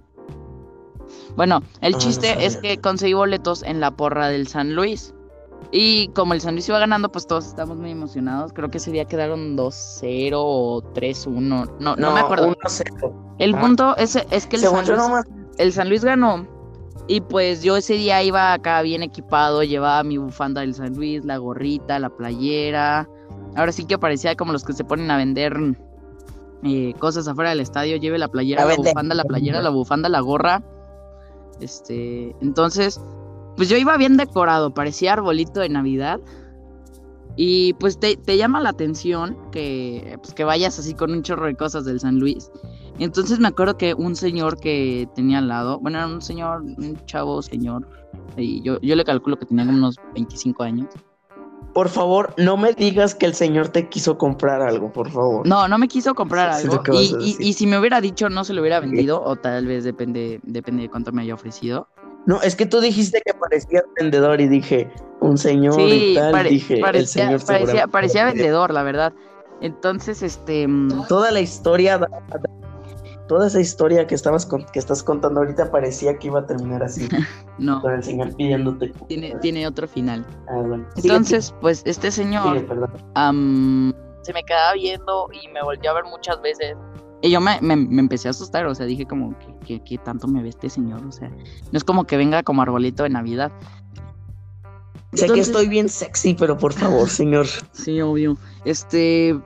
Bueno, 1.35 1.61
el 1.81 1.93
Ah, 1.93 1.97
no 1.97 1.99
chiste 1.99 2.45
es 2.45 2.57
que 2.57 2.79
conseguí 2.79 3.13
boletos 3.13 3.63
en 3.63 3.79
la 3.79 3.91
porra 3.91 4.27
del 4.27 4.47
San 4.47 4.75
Luis. 4.75 5.13
Y 5.71 6.09
como 6.09 6.33
el 6.33 6.41
San 6.41 6.53
Luis 6.53 6.67
iba 6.69 6.79
ganando, 6.79 7.11
pues 7.11 7.27
todos 7.27 7.47
estamos 7.47 7.77
muy 7.77 7.91
emocionados. 7.91 8.53
Creo 8.53 8.69
que 8.69 8.77
ese 8.77 8.91
día 8.91 9.05
quedaron 9.05 9.57
2-0 9.57 10.33
o 10.35 10.81
3-1. 10.93 11.71
No, 11.79 11.95
no, 11.95 12.13
me 12.13 12.19
acuerdo. 12.19 12.55
1-0. 12.55 13.35
El 13.39 13.55
ah. 13.55 13.59
punto 13.59 13.97
es, 13.97 14.15
es 14.15 14.47
que 14.47 14.57
el 14.57 14.61
San, 14.61 14.85
Luis, 14.85 14.97
nomás... 14.97 15.25
el 15.57 15.73
San 15.73 15.89
Luis 15.89 16.03
ganó. 16.03 16.47
Y 17.07 17.21
pues 17.21 17.61
yo 17.61 17.77
ese 17.77 17.93
día 17.93 18.23
iba 18.23 18.53
acá 18.53 18.81
bien 18.81 19.03
equipado. 19.03 19.63
Llevaba 19.63 20.03
mi 20.03 20.17
bufanda 20.17 20.61
del 20.61 20.73
San 20.73 20.95
Luis, 20.95 21.23
la 21.23 21.37
gorrita, 21.37 21.99
la 21.99 22.09
playera. 22.09 23.07
Ahora 23.55 23.71
sí 23.71 23.85
que 23.85 23.97
parecía 23.97 24.35
como 24.35 24.51
los 24.51 24.63
que 24.63 24.73
se 24.73 24.83
ponen 24.83 25.11
a 25.11 25.17
vender 25.17 25.55
eh, 26.63 26.93
cosas 26.97 27.27
afuera 27.27 27.51
del 27.51 27.59
estadio. 27.59 27.97
Lleve 27.97 28.17
la 28.17 28.27
playera, 28.27 28.65
la 28.65 28.75
bufanda, 28.75 29.13
la 29.13 29.23
playera, 29.23 29.61
la 29.61 29.69
bufanda, 29.69 30.09
la 30.09 30.19
gorra. 30.21 30.63
Este, 31.61 32.35
entonces, 32.41 32.99
pues 33.55 33.69
yo 33.69 33.77
iba 33.77 33.95
bien 33.97 34.17
decorado, 34.17 34.73
parecía 34.73 35.13
arbolito 35.13 35.59
de 35.59 35.69
Navidad. 35.69 36.19
Y 37.37 37.73
pues 37.73 37.99
te, 37.99 38.15
te 38.15 38.37
llama 38.37 38.61
la 38.61 38.69
atención 38.69 39.37
que, 39.51 40.17
pues, 40.21 40.33
que 40.33 40.43
vayas 40.43 40.79
así 40.79 40.93
con 40.93 41.11
un 41.11 41.21
chorro 41.21 41.45
de 41.45 41.55
cosas 41.55 41.85
del 41.85 41.99
San 41.99 42.17
Luis. 42.17 42.49
Entonces 42.99 43.39
me 43.39 43.47
acuerdo 43.49 43.77
que 43.77 43.93
un 43.93 44.15
señor 44.15 44.57
que 44.57 45.07
tenía 45.15 45.39
al 45.39 45.47
lado, 45.47 45.79
bueno, 45.79 45.97
era 45.97 46.07
un 46.07 46.21
señor, 46.21 46.61
un 46.61 46.97
chavo 47.05 47.41
señor, 47.41 47.87
y 48.37 48.61
yo, 48.61 48.79
yo 48.81 48.95
le 48.95 49.03
calculo 49.03 49.37
que 49.37 49.45
tenía 49.45 49.65
como 49.65 49.77
unos 49.77 49.97
25 50.13 50.63
años. 50.63 50.87
Por 51.73 51.89
favor, 51.89 52.33
no 52.37 52.55
me 52.55 52.71
digas 52.71 53.13
que 53.13 53.25
el 53.25 53.33
señor 53.33 53.67
te 53.67 53.89
quiso 53.89 54.17
comprar 54.17 54.61
algo, 54.61 54.93
por 54.93 55.11
favor. 55.11 55.45
No, 55.45 55.67
no 55.67 55.77
me 55.77 55.89
quiso 55.89 56.15
comprar 56.15 56.53
Sí, 56.53 56.67
algo. 56.69 56.81
Y, 56.93 57.13
y- 57.19 57.49
y 57.49 57.53
si 57.53 57.67
me 57.67 57.77
hubiera 57.77 57.99
dicho 57.99 58.29
no 58.29 58.45
se 58.45 58.53
lo 58.53 58.61
hubiera 58.61 58.79
vendido, 58.79 59.21
o 59.21 59.35
tal 59.35 59.65
vez 59.67 59.83
depende, 59.83 60.39
depende 60.43 60.83
de 60.83 60.89
cuánto 60.89 61.11
me 61.11 61.23
haya 61.23 61.33
ofrecido. 61.33 61.89
No, 62.25 62.41
es 62.41 62.55
que 62.55 62.65
tú 62.65 62.79
dijiste 62.79 63.21
que 63.25 63.33
parecía 63.33 63.83
vendedor 63.99 64.39
y 64.39 64.47
dije, 64.47 64.89
un 65.19 65.37
señor 65.37 65.73
Sí, 65.75 66.11
y 66.11 66.15
tal, 66.15 66.31
pare- 66.31 66.49
dije, 66.49 66.75
el 66.75 66.81
parecía, 66.81 67.25
señor 67.25 67.45
parecía, 67.45 67.87
parecía 67.87 68.25
vendedor, 68.25 68.73
la 68.73 68.83
verdad. 68.83 69.13
Entonces, 69.61 70.23
este, 70.23 70.67
mm, 70.67 71.07
Toda 71.09 71.31
la 71.31 71.41
historia, 71.41 71.97
da- 71.97 72.07
da- 72.09 72.39
toda 73.27 73.47
esa 73.47 73.59
historia 73.59 74.05
que 74.07 74.15
estabas 74.15 74.45
con- 74.45 74.65
que 74.65 74.79
estás 74.79 75.01
contando 75.03 75.39
ahorita 75.41 75.71
parecía 75.71 76.17
que 76.17 76.27
iba 76.27 76.39
a 76.41 76.45
terminar 76.45 76.83
así, 76.83 77.07
no, 77.57 77.81
con 77.81 77.93
el 77.93 78.03
señor 78.03 78.35
pidiéndote. 78.35 78.93
tiene, 79.07 79.35
tiene 79.41 79.65
otro 79.67 79.87
final. 79.87 80.25
Ah, 80.49 80.61
bueno. 80.65 80.85
Entonces, 80.95 81.53
pues 81.61 81.81
este 81.85 82.11
señor 82.11 82.65
perdón. 82.65 82.91
am, 83.15 83.93
se 84.21 84.33
me 84.33 84.43
quedaba 84.43 84.73
viendo 84.73 85.27
y 85.31 85.47
me 85.49 85.61
volvió 85.63 85.91
a 85.91 85.93
ver 85.95 86.03
muchas 86.05 86.41
veces. 86.41 86.75
Y 87.21 87.31
yo 87.31 87.41
me, 87.41 87.59
me- 87.61 87.75
me 87.75 88.01
empecé 88.01 88.27
a 88.27 88.31
asustar, 88.31 88.65
o 88.67 88.75
sea, 88.75 88.85
dije 88.85 89.05
como, 89.07 89.33
¿qué, 89.65 89.81
qué, 89.83 89.97
tanto 89.97 90.27
me 90.27 90.43
ve 90.43 90.49
este 90.49 90.69
señor? 90.69 91.03
O 91.07 91.11
sea, 91.11 91.29
no 91.29 91.77
es 91.77 91.83
como 91.83 92.03
que 92.05 92.17
venga 92.17 92.43
como 92.43 92.61
arbolito 92.61 93.03
de 93.03 93.09
Navidad. 93.09 93.51
Sé 95.13 95.27
que 95.29 95.39
estoy 95.39 95.67
bien 95.69 95.87
sexy, 95.87 96.33
pero 96.33 96.57
por 96.57 96.73
favor, 96.73 97.07
señor. 97.09 97.47
Sí, 97.71 98.01
obvio. 98.01 98.37
Este. 98.65 99.39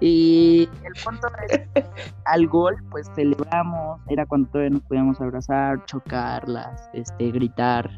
Y 0.00 0.68
el 0.84 0.92
punto 1.04 1.28
es, 1.48 1.84
al 2.26 2.46
gol, 2.48 2.76
pues 2.90 3.10
celebramos. 3.14 4.00
Era 4.08 4.26
cuando 4.26 4.48
todavía 4.50 4.70
nos 4.70 4.82
podíamos 4.82 5.20
abrazar, 5.20 5.84
chocarlas, 5.86 6.88
este, 6.92 7.30
gritar. 7.30 7.90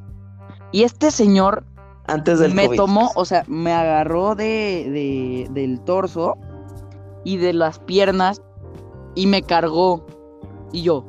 Y 0.73 0.83
este 0.85 1.11
señor 1.11 1.65
Antes 2.07 2.39
del 2.39 2.55
me 2.55 2.67
COVID. 2.67 2.77
tomó, 2.77 3.11
o 3.15 3.25
sea, 3.25 3.45
me 3.49 3.73
agarró 3.73 4.35
de, 4.35 4.45
de- 4.91 5.49
del 5.51 5.81
torso 5.81 6.37
y 7.25 7.37
de 7.39 7.53
las 7.53 7.79
piernas 7.81 8.43
y 9.15 9.27
me 9.27 9.43
cargó. 9.43 10.07
Y 10.73 10.83
yo. 10.83 11.05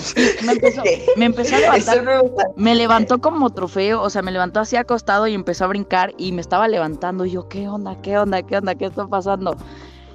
Me 0.46 0.52
empezó, 0.52 0.82
me 1.16 1.24
empezó 1.26 1.56
a 1.56 1.58
levantar. 1.58 2.02
No 2.04 2.22
Me 2.56 2.74
levantó 2.74 3.20
como 3.20 3.50
trofeo, 3.50 4.02
o 4.02 4.10
sea, 4.10 4.22
me 4.22 4.32
levantó 4.32 4.60
así 4.60 4.76
acostado 4.76 5.26
y 5.26 5.34
empezó 5.34 5.64
a 5.64 5.68
brincar 5.68 6.12
y 6.16 6.32
me 6.32 6.40
estaba 6.40 6.68
levantando. 6.68 7.24
Y 7.24 7.32
yo, 7.32 7.48
¿qué 7.48 7.68
onda? 7.68 8.00
¿Qué 8.00 8.18
onda? 8.18 8.42
¿Qué 8.42 8.56
onda? 8.56 8.74
¿Qué 8.74 8.86
está 8.86 9.06
pasando? 9.06 9.56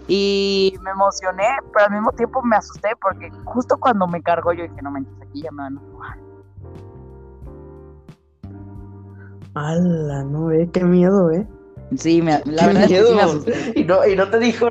Y 0.07 0.75
me 0.81 0.91
emocioné, 0.91 1.47
pero 1.73 1.85
al 1.85 1.91
mismo 1.93 2.11
tiempo 2.11 2.41
me 2.43 2.55
asusté 2.55 2.89
porque 3.01 3.31
justo 3.45 3.77
cuando 3.79 4.07
me 4.07 4.21
cargó 4.21 4.53
yo 4.53 4.63
dije, 4.63 4.81
no 4.83 4.91
mentes, 4.91 5.13
aquí 5.21 5.41
ya 5.41 5.51
me 5.51 5.63
van 5.63 5.77
a 5.77 5.81
jugar. 5.91 6.17
¡Hala, 9.55 10.23
no, 10.25 10.51
eh! 10.51 10.69
¡Qué 10.71 10.83
miedo, 10.83 11.31
eh! 11.31 11.47
Sí, 11.97 12.21
me, 12.21 12.31
la 12.31 12.41
¡Qué 12.43 12.67
verdad 12.67 12.83
es 12.83 12.87
que 12.87 12.93
miedo! 12.93 13.07
sí 13.07 13.15
me 13.15 13.21
asusté. 13.21 13.73
y, 13.75 13.83
no, 13.85 14.05
y 14.05 14.15
no 14.15 14.29
te 14.29 14.39
dijo... 14.39 14.67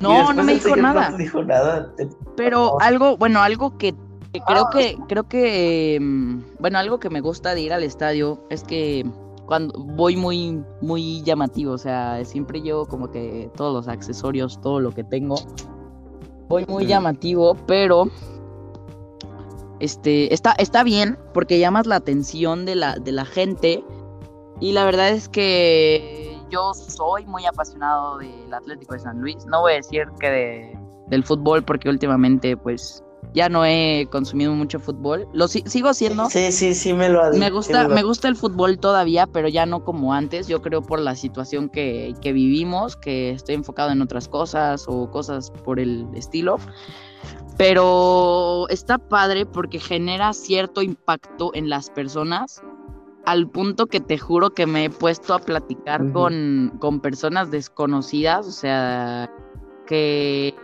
No, 0.00 0.32
no 0.32 0.42
me 0.44 0.54
dijo 0.54 0.76
nada. 0.76 1.10
No 1.10 1.16
te 1.16 1.22
dijo 1.22 1.42
nada. 1.44 1.94
te- 1.96 2.08
Pero 2.36 2.80
algo, 2.80 3.16
bueno, 3.16 3.40
algo 3.42 3.76
que, 3.78 3.94
que 4.32 4.40
creo 4.42 4.70
que, 4.70 4.96
creo 5.08 5.24
que, 5.28 5.98
mm, 6.00 6.40
bueno, 6.60 6.78
algo 6.78 6.98
que 7.00 7.10
me 7.10 7.20
gusta 7.20 7.54
de 7.54 7.62
ir 7.62 7.72
al 7.72 7.82
estadio 7.82 8.44
es 8.50 8.62
que 8.62 9.04
cuando 9.46 9.78
voy 9.78 10.14
muy, 10.16 10.62
muy 10.80 11.22
llamativo, 11.22 11.72
o 11.72 11.78
sea, 11.78 12.22
siempre 12.24 12.60
llevo 12.60 12.86
como 12.86 13.10
que 13.10 13.50
todos 13.56 13.72
los 13.74 13.88
accesorios, 13.88 14.60
todo 14.60 14.78
lo 14.78 14.92
que 14.92 15.02
tengo, 15.04 15.36
voy 16.48 16.64
muy 16.68 16.84
Mm. 16.84 16.88
llamativo, 16.88 17.56
pero, 17.66 18.08
este, 19.80 20.32
está, 20.34 20.52
está 20.52 20.82
bien 20.82 21.18
porque 21.32 21.58
llamas 21.58 21.86
la 21.86 21.96
atención 21.96 22.64
de 22.66 22.74
la, 22.74 22.96
de 22.96 23.12
la 23.12 23.24
gente 23.24 23.84
y 24.60 24.72
la 24.72 24.84
verdad 24.84 25.10
es 25.10 25.28
que 25.28 26.37
yo 26.50 26.72
soy 26.74 27.26
muy 27.26 27.46
apasionado 27.46 28.18
del 28.18 28.52
Atlético 28.52 28.94
de 28.94 29.00
San 29.00 29.20
Luis, 29.20 29.44
no 29.46 29.60
voy 29.62 29.72
a 29.72 29.76
decir 29.76 30.06
que 30.20 30.30
de 30.30 30.78
del 31.08 31.24
fútbol 31.24 31.62
porque 31.62 31.88
últimamente 31.88 32.56
pues 32.56 33.02
ya 33.32 33.48
no 33.48 33.64
he 33.64 34.06
consumido 34.10 34.52
mucho 34.52 34.78
fútbol. 34.78 35.26
Lo 35.32 35.48
si- 35.48 35.62
sigo 35.66 35.88
haciendo. 35.88 36.28
Sí, 36.30 36.52
sí, 36.52 36.74
sí 36.74 36.92
me 36.92 37.08
lo 37.08 37.22
ha 37.22 37.30
dicho. 37.30 37.40
Me 37.40 37.46
sí 37.46 37.52
gusta, 37.52 37.88
me 37.88 38.02
gusta 38.02 38.28
el 38.28 38.36
fútbol 38.36 38.78
todavía, 38.78 39.26
pero 39.26 39.48
ya 39.48 39.66
no 39.66 39.84
como 39.84 40.12
antes. 40.14 40.48
Yo 40.48 40.62
creo 40.62 40.82
por 40.82 41.00
la 41.00 41.14
situación 41.14 41.68
que, 41.68 42.14
que 42.20 42.32
vivimos, 42.32 42.96
que 42.96 43.30
estoy 43.30 43.54
enfocado 43.54 43.90
en 43.90 44.02
otras 44.02 44.28
cosas 44.28 44.84
o 44.86 45.10
cosas 45.10 45.50
por 45.64 45.80
el 45.80 46.06
estilo. 46.14 46.56
Pero 47.56 48.68
está 48.68 48.98
padre 48.98 49.46
porque 49.46 49.80
genera 49.80 50.32
cierto 50.32 50.80
impacto 50.82 51.50
en 51.54 51.68
las 51.68 51.90
personas. 51.90 52.62
Al 53.28 53.46
punto 53.46 53.86
que 53.88 54.00
te 54.00 54.16
juro 54.16 54.50
que 54.50 54.66
me 54.66 54.86
he 54.86 54.90
puesto 54.90 55.34
a 55.34 55.38
platicar 55.38 56.12
con, 56.12 56.72
con 56.80 57.00
personas 57.00 57.50
desconocidas. 57.50 58.46
O 58.46 58.52
sea, 58.52 59.30
que, 59.86 60.54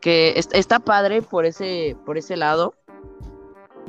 que 0.00 0.32
est- 0.36 0.54
está 0.54 0.78
padre 0.78 1.20
por 1.20 1.44
ese, 1.44 1.98
por 2.06 2.16
ese 2.16 2.38
lado. 2.38 2.72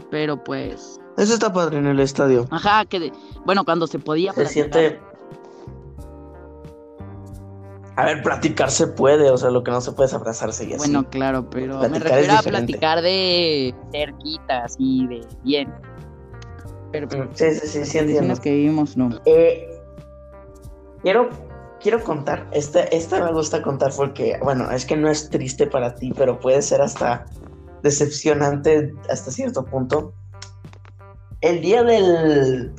Pero 0.09 0.43
pues. 0.43 0.99
Eso 1.17 1.33
está 1.33 1.53
padre 1.53 1.77
en 1.77 1.87
el 1.87 2.01
estadio. 2.01 2.45
Ajá, 2.51 2.83
que 2.83 2.99
de- 2.99 3.13
bueno, 3.45 3.63
cuando 3.63 3.87
se 3.87 3.99
podía 3.99 4.33
Se 4.33 4.41
platicar. 4.41 4.51
siente. 4.73 4.99
A 7.95 8.05
ver, 8.05 8.21
platicar 8.21 8.69
se 8.69 8.87
puede, 8.87 9.29
o 9.29 9.37
sea, 9.37 9.49
lo 9.49 9.63
que 9.63 9.71
no 9.71 9.79
se 9.79 9.93
puede 9.93 10.07
es 10.07 10.13
abrazarse 10.13 10.63
y 10.65 10.73
así. 10.73 10.77
Bueno, 10.77 11.09
claro, 11.09 11.49
pero 11.49 11.79
me 11.79 11.87
Platicar 11.89 12.11
refiero 12.17 12.33
a 12.33 12.41
platicar 12.41 13.01
de 13.01 13.75
cerquita, 13.93 14.63
así, 14.65 15.07
de 15.07 15.25
bien. 15.43 15.73
Pero 16.91 17.07
pues, 17.07 17.21
Sí, 17.33 17.51
sí, 17.51 17.59
sí, 17.67 17.67
sí 17.67 17.85
situaciones 17.85 18.39
que 18.39 18.51
vivimos, 18.51 18.97
no. 18.97 19.09
Eh, 19.25 19.69
quiero, 21.01 21.29
quiero 21.79 22.03
contar, 22.03 22.47
esta, 22.51 22.83
esta 22.85 23.23
me 23.23 23.31
gusta 23.31 23.61
contar 23.61 23.91
porque, 23.95 24.37
bueno, 24.43 24.69
es 24.71 24.85
que 24.85 24.97
no 24.97 25.09
es 25.09 25.29
triste 25.29 25.67
para 25.67 25.95
ti, 25.95 26.13
pero 26.15 26.39
puede 26.39 26.61
ser 26.61 26.81
hasta 26.81 27.25
decepcionante 27.83 28.93
hasta 29.09 29.31
cierto 29.31 29.65
punto. 29.65 30.13
El 31.41 31.61
día 31.61 31.83
del, 31.83 32.73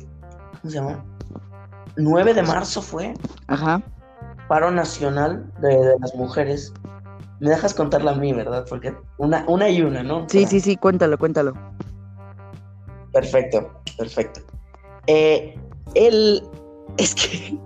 ¿cómo 0.61 0.71
se 0.71 0.77
llama? 0.77 1.03
9 1.97 2.33
de 2.33 2.41
marzo 2.43 2.81
fue 2.81 3.13
Ajá. 3.47 3.81
paro 4.47 4.71
nacional 4.71 5.51
de, 5.59 5.69
de 5.69 5.99
las 5.99 6.15
mujeres. 6.15 6.73
Me 7.39 7.49
dejas 7.49 7.73
contarla 7.73 8.11
a 8.11 8.15
mí, 8.15 8.31
¿verdad? 8.31 8.65
Porque 8.69 8.95
una, 9.17 9.43
una 9.47 9.69
y 9.69 9.81
una, 9.81 10.01
¿no? 10.01 10.25
Sí, 10.29 10.39
Para- 10.39 10.49
sí, 10.49 10.59
sí, 10.61 10.77
cuéntalo, 10.77 11.17
cuéntalo. 11.17 11.53
Perfecto, 13.13 13.71
perfecto. 13.97 14.41
Eh, 15.07 15.57
el, 15.95 16.43
es 16.97 17.15
que, 17.15 17.57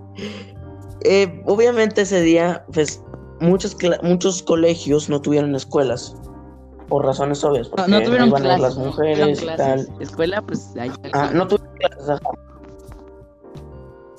eh, 1.04 1.42
obviamente 1.46 2.02
ese 2.02 2.20
día, 2.20 2.64
pues, 2.72 3.02
muchos, 3.40 3.76
muchos 4.02 4.42
colegios 4.42 5.08
no 5.08 5.20
tuvieron 5.20 5.54
escuelas, 5.56 6.14
por 6.88 7.04
razones 7.04 7.42
obvias, 7.44 7.68
No, 7.68 7.76
porque 7.76 7.90
no 7.90 8.02
tuvieron 8.02 8.28
iban 8.28 8.42
a 8.46 8.48
ir 8.52 8.58
clases. 8.58 8.62
las 8.62 8.78
no 8.78 8.84
mujeres 8.86 9.42
y 9.42 9.46
tal. 9.56 9.88
Escuela, 10.00 10.42
pues 10.42 10.74
ahí. 10.78 10.90
Ah, 11.12 11.30
no 11.34 11.46
tuvieron 11.48 11.74
clases, 11.76 12.08
ajá. 12.10 12.20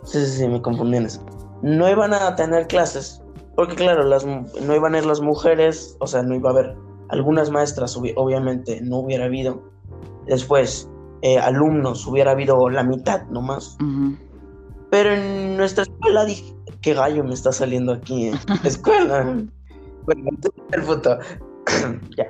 Sí, 0.03 0.25
sí, 0.25 0.37
sí, 0.39 0.47
me 0.47 0.61
confundí 0.61 0.97
en 0.97 1.05
eso. 1.05 1.21
No 1.61 1.89
iban 1.89 2.13
a 2.13 2.35
tener 2.35 2.67
clases, 2.67 3.21
porque 3.55 3.75
claro, 3.75 4.03
las, 4.03 4.25
no 4.25 4.75
iban 4.75 4.95
a 4.95 4.99
ir 4.99 5.05
las 5.05 5.19
mujeres, 5.21 5.95
o 5.99 6.07
sea, 6.07 6.23
no 6.23 6.35
iba 6.35 6.49
a 6.49 6.53
haber 6.53 6.75
algunas 7.09 7.49
maestras, 7.51 7.97
obvi- 7.97 8.13
obviamente, 8.15 8.79
no 8.81 8.99
hubiera 8.99 9.25
habido. 9.25 9.61
Después, 10.27 10.87
eh, 11.21 11.37
alumnos, 11.37 12.05
hubiera 12.07 12.31
habido 12.31 12.69
la 12.69 12.83
mitad 12.83 13.23
nomás. 13.29 13.77
Ujú. 13.81 14.15
Pero 14.89 15.13
en 15.13 15.57
nuestra 15.57 15.83
escuela 15.83 16.25
dije, 16.25 16.55
qué 16.81 16.93
gallo 16.93 17.23
me 17.23 17.33
está 17.33 17.51
saliendo 17.51 17.93
aquí, 17.93 18.27
¿eh? 18.27 18.33
escuela. 18.63 19.23
bueno, 20.05 20.29
el 20.71 20.83
puto. 20.83 21.17
ya. 22.17 22.25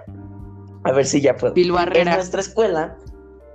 A 0.84 0.92
ver 0.92 1.06
si 1.06 1.22
ya 1.22 1.36
puedo. 1.36 1.54
En 1.56 2.06
nuestra 2.06 2.42
escuela 2.42 2.98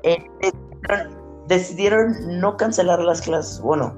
eh, 0.03 0.19
decidieron, 0.41 1.45
decidieron 1.49 2.41
no 2.41 2.57
cancelar 2.57 3.01
las 3.01 3.23
clases. 3.23 3.61
Bueno, 3.61 3.95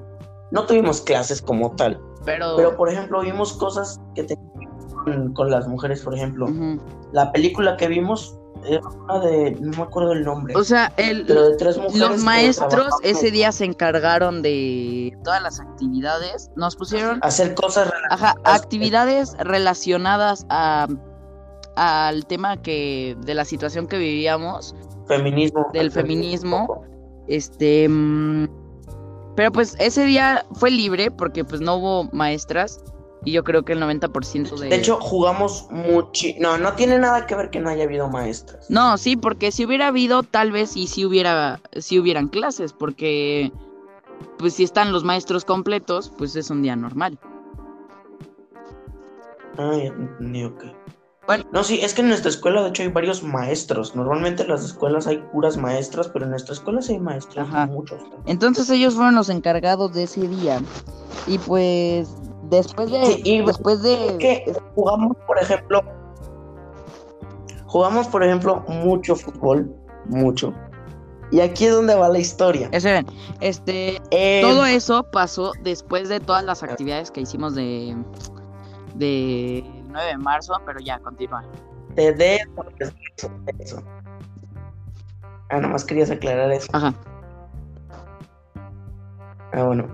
no 0.51 0.65
tuvimos 0.65 1.01
clases 1.01 1.41
como 1.41 1.75
tal, 1.75 1.99
Pero. 2.25 2.55
pero 2.55 2.75
por 2.75 2.89
ejemplo 2.89 3.21
vimos 3.21 3.53
cosas 3.53 3.99
que 4.15 4.23
tenían 4.23 4.47
con, 5.03 5.33
con 5.33 5.51
las 5.51 5.67
mujeres, 5.67 6.01
por 6.01 6.15
ejemplo. 6.15 6.45
Ujú. 6.45 6.79
La 7.11 7.31
película 7.31 7.75
que 7.77 7.87
vimos 7.87 8.39
era 8.65 8.81
una 8.87 9.19
de, 9.19 9.51
no 9.59 9.77
me 9.77 9.83
acuerdo 9.83 10.13
el 10.13 10.23
nombre, 10.23 10.55
O 10.55 10.63
sea, 10.63 10.91
el, 10.97 11.25
pero 11.25 11.49
de 11.49 11.57
tres 11.57 11.77
mujeres. 11.77 11.99
los 11.99 12.23
maestros 12.23 12.87
ese 13.03 13.31
día 13.31 13.51
se 13.51 13.65
encargaron 13.65 14.41
de 14.41 15.17
todas 15.23 15.41
las 15.41 15.59
actividades. 15.59 16.49
Nos 16.55 16.75
pusieron 16.75 17.19
Hacer 17.23 17.53
cosas 17.55 17.91
Ajá, 18.09 18.35
Las- 18.43 18.61
actividades 18.61 19.35
relacionadas 19.39 20.45
a 20.49 20.87
al 21.75 22.25
tema 22.25 22.59
que 22.61 23.15
de 23.21 23.35
la 23.35 23.45
situación 23.45 23.85
que 23.87 23.99
vivíamos, 23.99 24.73
feminismo. 25.07 25.67
Del 25.73 25.91
feminismo. 25.91 26.83
este 27.27 27.87
mm, 27.87 28.47
pero 29.35 29.51
pues 29.51 29.75
ese 29.77 30.03
día 30.05 30.43
fue 30.53 30.71
libre 30.71 31.11
porque 31.11 31.45
pues 31.45 31.61
no 31.61 31.75
hubo 31.75 32.05
maestras 32.11 32.81
y 33.27 33.33
yo 33.33 33.43
creo 33.43 33.63
que 33.63 33.73
el 33.73 33.81
90% 33.81 34.57
de 34.57 34.69
De 34.69 34.75
hecho, 34.77 35.01
jugamos 35.01 35.67
mucho. 35.69 36.27
No, 36.39 36.57
no 36.57 36.71
tiene 36.75 36.97
nada 36.97 37.25
que 37.25 37.35
ver 37.35 37.49
que 37.49 37.59
no 37.59 37.69
haya 37.69 37.83
habido 37.83 38.07
maestras. 38.07 38.69
No, 38.69 38.97
sí, 38.97 39.17
porque 39.17 39.51
si 39.51 39.65
hubiera 39.65 39.87
habido 39.87 40.23
tal 40.23 40.53
vez 40.53 40.77
y 40.77 40.87
si 40.87 41.03
hubiera 41.03 41.59
si 41.73 41.99
hubieran 41.99 42.29
clases 42.29 42.71
porque 42.71 43.51
pues 44.37 44.53
si 44.53 44.63
están 44.63 44.93
los 44.93 45.03
maestros 45.03 45.43
completos, 45.43 46.09
pues 46.17 46.37
es 46.37 46.49
un 46.49 46.61
día 46.61 46.77
normal. 46.77 47.19
Ah, 49.57 49.73
ya 49.75 49.87
entendí, 49.87 50.45
ok. 50.45 50.63
Bueno. 51.27 51.43
No, 51.51 51.65
sí, 51.65 51.81
es 51.81 51.93
que 51.93 52.03
en 52.03 52.07
nuestra 52.07 52.29
escuela, 52.29 52.63
de 52.63 52.69
hecho, 52.69 52.83
hay 52.83 52.87
varios 52.87 53.23
maestros. 53.23 53.93
Normalmente 53.93 54.43
en 54.43 54.49
las 54.49 54.63
escuelas 54.63 55.05
hay 55.05 55.17
puras 55.17 55.57
maestras, 55.57 56.07
pero 56.07 56.23
en 56.23 56.31
nuestra 56.31 56.53
escuela 56.53 56.81
sí 56.81 56.93
hay 56.93 56.99
maestros, 56.99 57.45
Ajá. 57.49 57.65
muchos. 57.65 57.99
Entonces 58.25 58.69
ellos 58.69 58.95
fueron 58.95 59.15
los 59.15 59.27
encargados 59.27 59.93
de 59.93 60.03
ese 60.03 60.29
día. 60.29 60.61
Y 61.25 61.39
pues 61.39 62.07
después 62.49 62.89
de 62.91 63.05
Sí, 63.05 63.21
y- 63.23 63.45
después 63.45 63.77
Es 63.77 63.83
de 63.83 64.17
que 64.17 64.53
jugamos, 64.75 65.15
por 65.25 65.37
ejemplo, 65.41 65.81
jugamos, 67.65 68.07
por 68.07 68.23
ejemplo, 68.23 68.63
mucho 68.67 69.15
fútbol, 69.15 69.73
mucho. 70.05 70.53
Y 71.29 71.41
aquí 71.41 71.65
es 71.65 71.73
donde 71.73 71.93
va 71.95 72.07
la 72.07 72.19
historia. 72.19 72.69
Esperen, 72.71 73.05
este 73.41 74.01
Eh, 74.11 74.39
todo 74.41 74.65
eso 74.65 75.03
pasó 75.11 75.51
después 75.61 76.07
de 76.07 76.19
todas 76.21 76.43
las 76.45 76.63
actividades 76.63 77.11
que 77.11 77.21
hicimos 77.21 77.53
de 77.55 77.95
de 78.95 79.63
9 79.89 80.07
de 80.11 80.17
marzo, 80.17 80.53
pero 80.65 80.79
ya 80.79 80.99
continúa. 80.99 81.43
de- 81.95 82.13
de 82.13 82.35
eso, 82.35 83.31
de 83.45 83.63
eso. 83.63 83.83
Ah, 85.49 85.59
nomás 85.59 85.83
querías 85.83 86.11
aclarar 86.11 86.51
eso. 86.51 86.67
Ajá. 86.73 86.93
Ah, 89.51 89.63
bueno. 89.63 89.87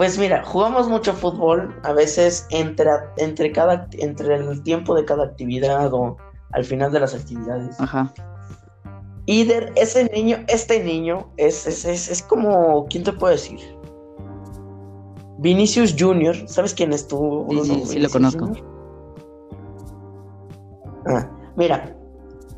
Pues 0.00 0.16
mira, 0.16 0.42
jugamos 0.46 0.88
mucho 0.88 1.12
fútbol, 1.12 1.78
a 1.82 1.92
veces 1.92 2.46
entre, 2.48 2.88
entre, 3.18 3.52
cada, 3.52 3.86
entre 3.98 4.36
el 4.36 4.62
tiempo 4.62 4.94
de 4.94 5.04
cada 5.04 5.24
actividad 5.24 5.92
o 5.92 6.16
al 6.52 6.64
final 6.64 6.90
de 6.90 7.00
las 7.00 7.14
actividades. 7.14 7.78
Ajá. 7.78 8.10
Y 9.26 9.44
de 9.44 9.70
ese 9.76 10.04
niño, 10.04 10.38
este 10.48 10.82
niño 10.82 11.30
es, 11.36 11.66
es, 11.66 11.84
es, 11.84 12.08
es 12.08 12.22
como, 12.22 12.86
¿quién 12.86 13.04
te 13.04 13.12
puede 13.12 13.34
decir? 13.34 13.60
Vinicius 15.36 15.94
Junior, 15.98 16.48
¿sabes 16.48 16.72
quién 16.72 16.94
es 16.94 17.06
tú? 17.06 17.46
Sí, 17.62 17.82
sí, 17.84 17.98
lo 17.98 18.08
conozco. 18.08 18.50
Ah, 21.08 21.28
mira, 21.56 21.94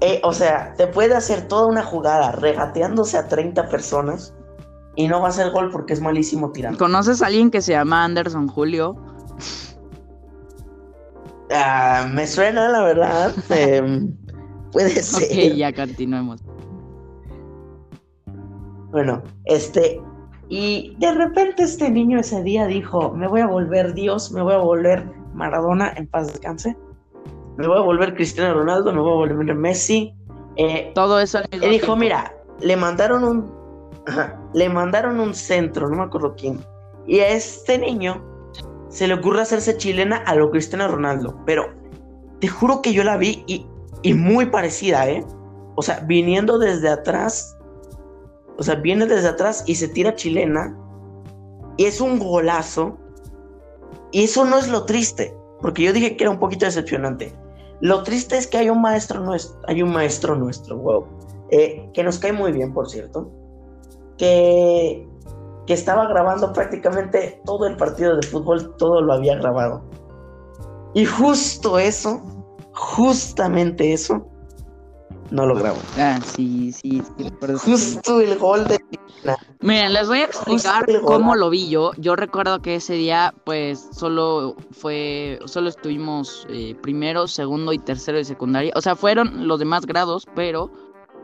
eh, 0.00 0.20
o 0.22 0.33
sea, 0.33 0.74
te 0.76 0.87
puede 0.87 1.16
hacer 1.16 1.48
toda 1.48 1.66
una 1.66 1.83
jugada 1.83 2.31
regateándose 2.31 3.18
a 3.18 3.26
30 3.26 3.68
personas 3.68 4.33
y 4.96 5.09
no 5.09 5.20
va 5.20 5.26
a 5.26 5.31
hacer 5.31 5.50
gol 5.50 5.70
porque 5.70 5.92
es 5.92 6.00
malísimo 6.00 6.52
tirando. 6.52 6.78
¿Conoces 6.78 7.22
a 7.22 7.26
alguien 7.26 7.50
que 7.50 7.62
se 7.62 7.72
llama 7.72 8.05
Anderson 8.05 8.48
Julio? 8.48 8.96
Ah, 11.50 12.09
me 12.12 12.26
suena, 12.26 12.68
la 12.68 12.83
verdad. 12.83 13.35
Em, 13.50 14.14
puede 14.70 14.90
ser. 15.02 15.24
Ok, 15.24 15.57
ya 15.57 15.72
continuemos. 15.72 16.42
Bueno, 18.90 19.22
este, 19.46 20.00
y 20.48 20.94
de 20.98 21.12
repente 21.14 21.62
este 21.62 21.88
niño 21.90 22.18
ese 22.20 22.42
día 22.42 22.66
dijo, 22.66 23.12
me 23.12 23.26
voy 23.26 23.40
a 23.40 23.46
volver 23.46 23.94
Dios, 23.94 24.31
me 24.33 24.42
voy 24.42 24.52
a 24.52 24.59
volver 24.59 25.11
Maradona, 25.33 25.94
en 25.96 26.07
paz 26.07 26.26
descanse, 26.26 26.76
me 27.57 27.66
voy 27.66 27.78
a 27.78 27.81
volver 27.81 28.14
Cristiano 28.14 28.52
Ronaldo, 28.52 28.92
me 28.92 29.00
voy 29.00 29.12
a 29.12 29.14
volver 29.14 29.55
Messi. 29.55 30.14
Eh, 30.57 30.92
Todo 30.94 31.20
eso. 31.20 31.38
Él 31.52 31.61
dijo, 31.70 31.96
mira, 31.96 32.35
le 32.61 32.76
mandaron 32.76 33.24
un, 33.24 33.62
le 34.54 34.68
mandaron 34.68 35.20
un 35.20 35.34
centro, 35.34 35.88
no 35.88 35.96
me 35.96 36.02
acuerdo 36.02 36.34
quién, 36.36 36.64
y 37.06 37.20
a 37.20 37.28
este 37.28 37.78
niño 37.78 38.22
se 38.88 39.08
le 39.08 39.14
ocurre 39.14 39.42
hacerse 39.42 39.76
chilena 39.76 40.18
a 40.18 40.34
lo 40.34 40.50
Cristiano 40.50 40.88
Ronaldo, 40.88 41.40
pero 41.46 41.66
te 42.40 42.48
juro 42.48 42.82
que 42.82 42.92
yo 42.92 43.04
la 43.04 43.16
vi 43.16 43.44
y, 43.46 44.14
muy 44.14 44.46
parecida, 44.46 45.08
¿eh? 45.08 45.24
O 45.76 45.82
sea, 45.82 46.00
viniendo 46.00 46.58
desde 46.58 46.88
atrás 46.88 47.56
o 48.58 48.62
sea, 48.62 48.76
viene 48.76 49.06
desde 49.06 49.28
atrás 49.28 49.64
y 49.66 49.74
se 49.74 49.88
tira 49.88 50.14
chilena. 50.14 50.76
Y 51.76 51.86
es 51.86 52.00
un 52.00 52.18
golazo. 52.18 52.98
Y 54.10 54.24
eso 54.24 54.44
no 54.44 54.58
es 54.58 54.68
lo 54.68 54.84
triste. 54.84 55.34
Porque 55.60 55.82
yo 55.82 55.92
dije 55.92 56.16
que 56.16 56.24
era 56.24 56.30
un 56.30 56.38
poquito 56.38 56.66
decepcionante. 56.66 57.34
Lo 57.80 58.02
triste 58.02 58.36
es 58.36 58.46
que 58.46 58.58
hay 58.58 58.70
un 58.70 58.80
maestro 58.80 59.20
nuestro. 59.20 59.60
Hay 59.66 59.82
un 59.82 59.92
maestro 59.92 60.36
nuestro, 60.36 60.76
wow. 60.76 61.06
Eh, 61.50 61.90
que 61.92 62.04
nos 62.04 62.18
cae 62.18 62.32
muy 62.32 62.52
bien, 62.52 62.72
por 62.72 62.88
cierto. 62.88 63.30
Que, 64.18 65.07
que 65.66 65.75
estaba 65.75 66.07
grabando 66.09 66.53
prácticamente 66.53 67.40
todo 67.44 67.66
el 67.66 67.77
partido 67.77 68.16
de 68.16 68.27
fútbol. 68.27 68.75
Todo 68.77 69.01
lo 69.01 69.14
había 69.14 69.37
grabado. 69.37 69.83
Y 70.94 71.05
justo 71.05 71.79
eso. 71.79 72.20
Justamente 72.72 73.92
eso 73.92 74.27
no 75.33 75.46
lo 75.46 75.55
grabo. 75.55 75.79
Ah, 75.98 76.20
sí, 76.25 76.72
sí, 76.72 77.03
sí. 77.16 77.33
Justo 77.64 78.20
el 78.20 78.38
gol 78.38 78.66
de 78.68 78.79
Miren, 79.61 79.92
les 79.92 80.09
voy 80.09 80.18
a 80.18 80.25
explicar 80.25 80.85
cómo 81.05 81.35
lo 81.35 81.48
vi 81.48 81.68
yo. 81.68 81.92
Yo 81.96 82.16
recuerdo 82.16 82.61
que 82.61 82.77
ese 82.77 82.94
día, 82.94 83.33
pues, 83.44 83.88
solo 83.92 84.57
fue, 84.72 85.38
solo 85.46 85.68
estuvimos 85.68 86.46
eh, 86.51 86.77
primero, 86.83 87.27
segundo 87.29 87.72
y 87.72 87.79
tercero 87.79 88.18
de 88.18 88.25
secundaria. 88.25 88.72
O 88.77 88.81
sea, 88.81 88.96
fueron 88.96 89.48
los 89.48 89.59
demás 89.59 89.87
grados, 89.87 90.27
pero, 90.35 90.70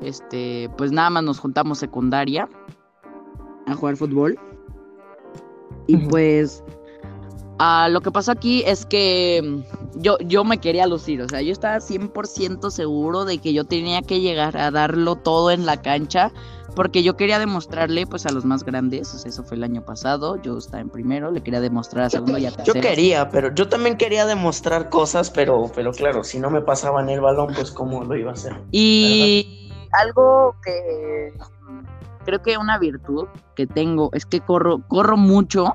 este, 0.01 0.71
pues 0.79 0.93
nada 0.93 1.11
más 1.11 1.25
nos 1.25 1.41
juntamos 1.41 1.79
secundaria 1.79 2.49
a 3.69 3.75
jugar 3.75 3.97
fútbol. 3.97 4.39
Y 5.87 5.97
pues, 5.97 6.63
Ah, 7.59 7.89
lo 7.91 8.01
que 8.01 8.13
pasó 8.13 8.33
aquí 8.33 8.63
es 8.67 8.87
que 8.87 9.43
mm, 9.45 10.01
yo, 10.01 10.17
yo 10.21 10.45
me 10.45 10.59
quería 10.59 10.87
lucir, 10.87 11.21
o 11.23 11.29
sea, 11.29 11.43
yo 11.43 11.53
estaba 11.53 11.79
100% 11.79 12.71
seguro 12.71 13.25
de 13.25 13.39
que 13.39 13.53
yo 13.53 13.65
tenía 13.65 14.03
que 14.03 14.21
llegar 14.21 14.57
a 14.57 14.71
darlo 14.71 15.17
todo 15.17 15.51
en 15.51 15.67
la 15.67 15.83
cancha, 15.83 16.31
porque 16.77 17.03
yo 17.03 17.17
quería 17.17 17.41
demostrarle 17.41 18.07
pues 18.07 18.27
a 18.27 18.31
los 18.31 18.45
más 18.45 18.63
grandes, 18.63 19.13
o 19.13 19.19
sea, 19.19 19.31
eso 19.31 19.43
fue 19.43 19.57
el 19.57 19.65
año 19.65 19.85
pasado, 19.85 20.41
yo 20.41 20.57
estaba 20.57 20.81
en 20.81 20.89
primero, 20.89 21.33
le 21.33 21.43
quería 21.43 21.61
demostrar 21.61 22.05
a 22.05 22.11
segundo 22.11 22.39
y 22.39 22.47
a 22.47 22.53
tercero. 22.53 22.75
Yo 22.75 22.81
quería, 22.81 23.29
pero 23.29 23.53
yo 23.53 23.69
también 23.69 23.97
quería 23.97 24.25
demostrar 24.25 24.89
cosas, 24.89 25.31
pero, 25.31 25.65
pero 25.75 25.93
claro, 25.93 26.23
si 26.23 26.39
no 26.39 26.51
me 26.51 26.61
pasaban 26.61 27.09
el 27.09 27.21
balón, 27.21 27.53
pues 27.55 27.73
cómo 27.73 28.05
lo 28.05 28.17
iba 28.17 28.31
a 28.31 28.35
hacer. 28.35 28.53
Y 28.71 29.69
algo 30.01 30.55
que 30.65 31.33
creo 32.29 32.43
que 32.43 32.59
una 32.59 32.79
virtud 32.79 33.27
que 33.57 33.67
tengo 33.67 34.11
es 34.13 34.27
que 34.27 34.41
corro, 34.41 34.87
corro 34.87 35.17
mucho 35.17 35.75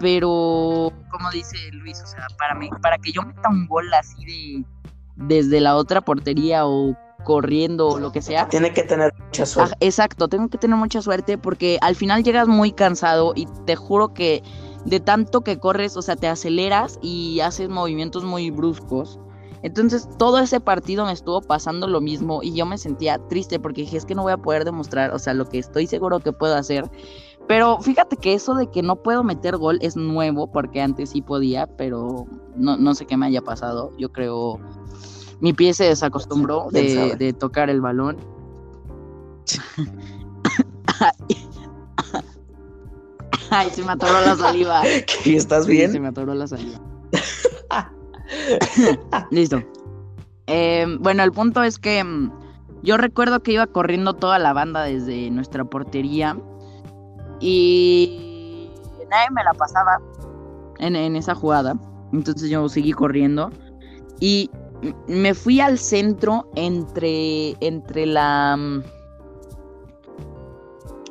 pero 0.00 0.92
como 1.10 1.30
dice 1.30 1.56
Luis, 1.72 2.02
o 2.02 2.06
sea, 2.06 2.26
para 2.36 2.54
mí, 2.54 2.68
para 2.82 2.98
que 2.98 3.12
yo 3.12 3.22
meta 3.22 3.48
un 3.48 3.66
gol 3.68 3.92
así 3.94 4.24
de 4.24 4.64
desde 5.16 5.60
la 5.60 5.76
otra 5.76 6.00
portería 6.00 6.66
o 6.66 6.96
corriendo 7.24 7.88
o 7.88 7.98
lo 7.98 8.10
que 8.10 8.22
sea. 8.22 8.48
Tiene 8.48 8.72
que 8.72 8.82
tener 8.82 9.12
mucha 9.18 9.46
suerte. 9.46 9.76
exacto, 9.80 10.28
tengo 10.28 10.48
que 10.48 10.58
tener 10.58 10.76
mucha 10.76 11.00
suerte 11.00 11.38
porque 11.38 11.78
al 11.80 11.94
final 11.94 12.24
llegas 12.24 12.48
muy 12.48 12.72
cansado 12.72 13.32
y 13.36 13.46
te 13.64 13.76
juro 13.76 14.14
que 14.14 14.42
de 14.84 14.98
tanto 14.98 15.42
que 15.42 15.58
corres, 15.58 15.96
o 15.96 16.02
sea, 16.02 16.16
te 16.16 16.26
aceleras 16.26 16.98
y 17.02 17.38
haces 17.40 17.68
movimientos 17.68 18.24
muy 18.24 18.50
bruscos. 18.50 19.20
Entonces 19.62 20.08
todo 20.18 20.38
ese 20.38 20.60
partido 20.60 21.04
me 21.04 21.12
estuvo 21.12 21.40
pasando 21.40 21.86
lo 21.86 22.00
mismo 22.00 22.42
y 22.42 22.54
yo 22.54 22.66
me 22.66 22.78
sentía 22.78 23.18
triste 23.28 23.58
porque 23.58 23.82
dije 23.82 23.96
es 23.96 24.04
que 24.04 24.14
no 24.14 24.22
voy 24.22 24.32
a 24.32 24.36
poder 24.36 24.64
demostrar, 24.64 25.12
o 25.12 25.18
sea, 25.18 25.34
lo 25.34 25.48
que 25.48 25.58
estoy 25.58 25.86
seguro 25.86 26.20
que 26.20 26.32
puedo 26.32 26.54
hacer 26.54 26.88
pero 27.48 27.80
fíjate 27.80 28.16
que 28.18 28.34
eso 28.34 28.54
de 28.54 28.70
que 28.70 28.82
no 28.82 28.96
puedo 28.96 29.24
meter 29.24 29.56
gol 29.56 29.78
es 29.80 29.96
nuevo, 29.96 30.52
porque 30.52 30.82
antes 30.82 31.08
sí 31.10 31.22
podía, 31.22 31.66
pero 31.66 32.26
no, 32.54 32.94
sé 32.94 33.06
qué 33.06 33.16
me 33.16 33.24
haya 33.26 33.40
pasado. 33.40 33.90
Yo 33.98 34.12
creo 34.12 34.60
mi 35.40 35.54
pie 35.54 35.72
se 35.72 35.84
desacostumbró 35.84 36.68
de, 36.70 37.34
tocar 37.38 37.70
el 37.70 37.80
balón. 37.80 38.18
Ay, 43.50 43.70
se 43.70 43.82
me 43.82 43.92
atoró 43.92 44.20
la 44.20 44.36
saliva. 44.36 44.82
¿Qué, 44.82 45.34
¿Estás 45.34 45.66
bien? 45.66 45.90
Se 45.90 46.00
me 46.00 46.08
atoró 46.08 46.34
la 46.34 46.46
saliva. 46.46 46.78
Listo. 49.30 49.62
Em, 50.46 50.98
bueno, 51.00 51.22
el 51.22 51.32
punto 51.32 51.62
es 51.62 51.78
que 51.78 52.02
mm, 52.02 52.32
yo 52.82 52.96
recuerdo 52.96 53.40
que 53.40 53.52
iba 53.52 53.66
corriendo 53.66 54.14
toda 54.14 54.38
la 54.38 54.52
banda 54.52 54.84
desde 54.84 55.30
nuestra 55.30 55.64
portería 55.64 56.36
y 57.40 58.70
nadie 59.10 59.28
me 59.30 59.44
la 59.44 59.52
pasaba 59.54 59.98
en, 60.78 61.16
esa 61.16 61.34
jugada. 61.34 61.74
Entonces 62.12 62.48
yo 62.50 62.68
seguí 62.68 62.92
corriendo. 62.92 63.50
Y 64.20 64.50
me 65.06 65.34
fui 65.34 65.60
al 65.60 65.78
centro 65.78 66.50
entre, 66.54 67.56
entre 67.60 68.06
la... 68.06 68.56
Mm, 68.56 68.82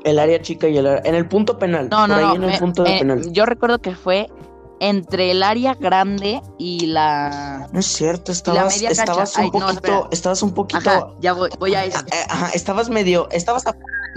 el 0.03 0.19
área 0.19 0.41
chica 0.41 0.67
y 0.67 0.77
el 0.77 0.87
área... 0.87 1.01
En 1.05 1.15
el 1.15 1.27
punto 1.27 1.57
penal. 1.57 1.89
No, 1.89 2.07
no, 2.07 2.37
no. 2.37 2.49
Eh, 2.85 3.21
yo 3.31 3.45
recuerdo 3.45 3.79
que 3.79 3.93
fue 3.93 4.29
entre 4.79 5.31
el 5.31 5.43
área 5.43 5.73
grande 5.75 6.41
y 6.57 6.87
la. 6.87 7.67
No 7.71 7.79
es 7.79 7.85
cierto, 7.85 8.31
estabas, 8.31 8.81
estabas 8.81 9.37
un 9.37 9.51
poquito. 9.51 10.07
estabas 10.11 10.43
un 10.43 10.53
poquito. 10.53 11.15
ya 11.19 11.33
voy, 11.33 11.49
voy, 11.59 11.75
a 11.75 11.85
eso. 11.85 11.99
Eh, 11.99 12.25
ajá, 12.29 12.49
estabas 12.53 12.89
medio. 12.89 13.27
Estabas 13.31 13.63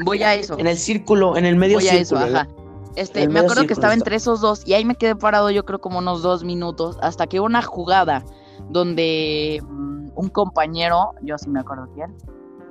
Voy 0.04 0.22
a 0.22 0.34
eso. 0.34 0.58
En 0.58 0.66
el 0.66 0.78
círculo, 0.78 1.36
en 1.36 1.44
el 1.44 1.56
medio 1.56 1.78
Voy 1.78 1.88
a 1.88 1.94
eso, 1.94 2.16
ajá. 2.16 2.48
Este, 2.96 3.28
me 3.28 3.40
acuerdo 3.40 3.66
que 3.66 3.72
estaba 3.72 3.94
entre 3.94 4.16
esos 4.16 4.40
dos 4.40 4.66
y 4.66 4.74
ahí 4.74 4.84
me 4.84 4.96
quedé 4.96 5.14
parado 5.14 5.50
yo 5.50 5.64
creo 5.64 5.80
como 5.80 5.98
unos 5.98 6.22
dos 6.22 6.42
minutos 6.42 6.98
hasta 7.00 7.28
que 7.28 7.38
una 7.38 7.62
jugada 7.62 8.24
donde 8.68 9.62
mm, 9.62 10.08
un 10.16 10.28
compañero, 10.28 11.12
yo 11.22 11.38
sí 11.38 11.48
me 11.50 11.60
acuerdo 11.60 11.88
quién, 11.94 12.12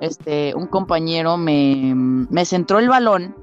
este, 0.00 0.54
un 0.54 0.66
compañero 0.66 1.38
me, 1.38 1.94
me 1.94 2.44
centró 2.44 2.78
el 2.78 2.88
balón 2.88 3.34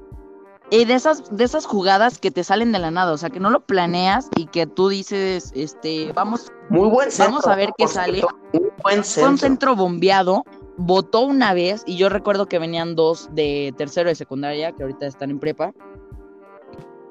y 0.70 0.84
de 0.84 0.94
esas, 0.94 1.36
de 1.36 1.44
esas 1.44 1.66
jugadas 1.66 2.18
que 2.18 2.30
te 2.30 2.44
salen 2.44 2.72
de 2.72 2.78
la 2.78 2.90
nada, 2.90 3.12
o 3.12 3.18
sea, 3.18 3.30
que 3.30 3.40
no 3.40 3.50
lo 3.50 3.60
planeas 3.60 4.28
y 4.36 4.46
que 4.46 4.66
tú 4.66 4.88
dices, 4.88 5.52
este, 5.54 6.12
vamos, 6.12 6.52
muy 6.70 6.88
buen 6.88 7.08
vamos 7.18 7.46
a 7.46 7.56
ver 7.56 7.70
qué 7.76 7.88
sale. 7.88 8.22
Muy 8.52 8.70
buen 8.82 9.04
centro. 9.04 9.22
Fue 9.22 9.30
un 9.30 9.38
centro 9.38 9.76
bombeado 9.76 10.44
votó 10.78 11.22
una 11.22 11.52
vez 11.52 11.82
y 11.86 11.96
yo 11.96 12.08
recuerdo 12.08 12.46
que 12.46 12.58
venían 12.58 12.94
dos 12.94 13.28
de 13.32 13.74
tercero 13.76 14.08
de 14.08 14.14
secundaria 14.14 14.72
que 14.72 14.84
ahorita 14.84 15.06
están 15.06 15.30
en 15.30 15.40
prepa. 15.40 15.72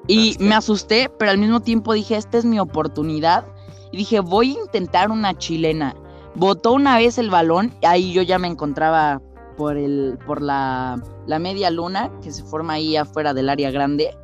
Y 0.08 0.36
me 0.40 0.54
asusté, 0.54 1.10
pero 1.18 1.30
al 1.30 1.38
mismo 1.38 1.60
tiempo 1.60 1.92
dije, 1.92 2.16
esta 2.16 2.38
es 2.38 2.46
mi 2.46 2.58
oportunidad. 2.58 3.46
Y 3.92 3.98
dije, 3.98 4.20
voy 4.20 4.56
a 4.56 4.64
intentar 4.64 5.10
una 5.10 5.36
chilena. 5.36 5.94
Votó 6.34 6.72
una 6.72 6.96
vez 6.96 7.18
el 7.18 7.30
balón, 7.30 7.74
ahí 7.82 8.12
yo 8.12 8.22
ya 8.22 8.38
me 8.38 8.48
encontraba 8.48 9.20
por, 9.58 9.76
el, 9.76 10.16
por 10.24 10.40
la, 10.40 11.02
la 11.26 11.38
media 11.38 11.70
luna 11.70 12.10
que 12.22 12.32
se 12.32 12.44
forma 12.44 12.74
ahí 12.74 12.96
afuera 12.96 13.34
del 13.34 13.50
área 13.50 13.70
grande. 13.70 14.16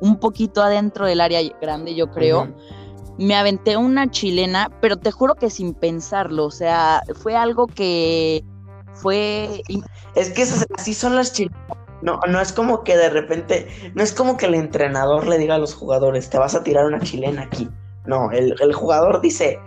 Un 0.00 0.20
poquito 0.20 0.62
adentro 0.62 1.06
del 1.06 1.20
área 1.20 1.40
grande, 1.60 1.94
yo 1.94 2.10
creo. 2.10 2.48
Me 3.18 3.34
aventé 3.34 3.76
una 3.76 4.10
chilena, 4.10 4.70
pero 4.80 4.96
te 4.96 5.10
juro 5.10 5.34
que 5.34 5.50
sin 5.50 5.74
pensarlo. 5.74 6.44
O 6.44 6.50
sea, 6.50 7.02
fue 7.14 7.34
algo 7.34 7.66
que 7.66 8.44
fue... 8.92 9.62
Es 10.14 10.30
que 10.30 10.44
así 10.76 10.92
son 10.92 11.16
las 11.16 11.32
chilenas. 11.32 11.58
No, 12.02 12.18
no 12.28 12.40
es 12.40 12.52
como 12.52 12.82
que 12.82 12.96
de 12.96 13.10
repente, 13.10 13.68
no 13.94 14.02
es 14.02 14.12
como 14.12 14.36
que 14.36 14.46
el 14.46 14.54
entrenador 14.54 15.26
le 15.28 15.38
diga 15.38 15.54
a 15.54 15.58
los 15.58 15.72
jugadores, 15.72 16.28
te 16.28 16.38
vas 16.38 16.54
a 16.54 16.64
tirar 16.64 16.84
una 16.84 17.00
chilena 17.00 17.42
aquí. 17.42 17.68
No, 18.06 18.32
el, 18.32 18.72
jugador 18.74 19.20
dice, 19.20 19.60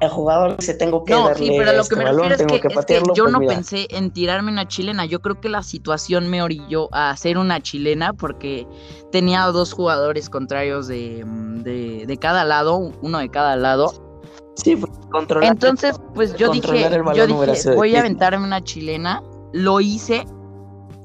el 0.00 0.08
jugador 0.08 0.56
dice, 0.56 0.74
tengo 0.74 1.04
que 1.04 1.12
no, 1.12 1.34
sí, 1.34 1.52
pero 1.58 1.72
lo 1.74 1.84
que 1.84 1.96
me 1.96 2.04
refiero 2.04 2.34
es 2.34 2.86
que, 2.86 3.02
yo 3.14 3.24
pues 3.24 3.32
no 3.32 3.40
pensé 3.40 3.86
en 3.90 4.10
tirarme 4.10 4.50
una 4.50 4.66
chilena. 4.66 5.04
Yo 5.04 5.20
creo 5.20 5.40
que 5.40 5.50
la 5.50 5.62
situación 5.62 6.30
me 6.30 6.42
orilló 6.42 6.88
a 6.92 7.10
hacer 7.10 7.36
una 7.36 7.60
chilena 7.60 8.14
porque 8.14 8.66
tenía 9.12 9.44
dos 9.46 9.72
jugadores 9.72 10.30
contrarios 10.30 10.88
de, 10.88 11.22
de, 11.26 12.06
de 12.06 12.16
cada 12.16 12.44
lado, 12.44 12.76
uno 13.02 13.18
de 13.18 13.28
cada 13.28 13.56
lado. 13.56 13.92
Sí, 14.54 14.78
controlar. 15.10 15.52
Entonces, 15.52 16.00
pues 16.14 16.34
yo 16.36 16.50
dije, 16.50 16.90
yo 17.14 17.26
dije, 17.26 17.74
voy 17.74 17.94
a 17.94 18.00
aventarme 18.00 18.44
una 18.44 18.62
chilena. 18.62 19.22
Lo 19.52 19.80
hice 19.80 20.26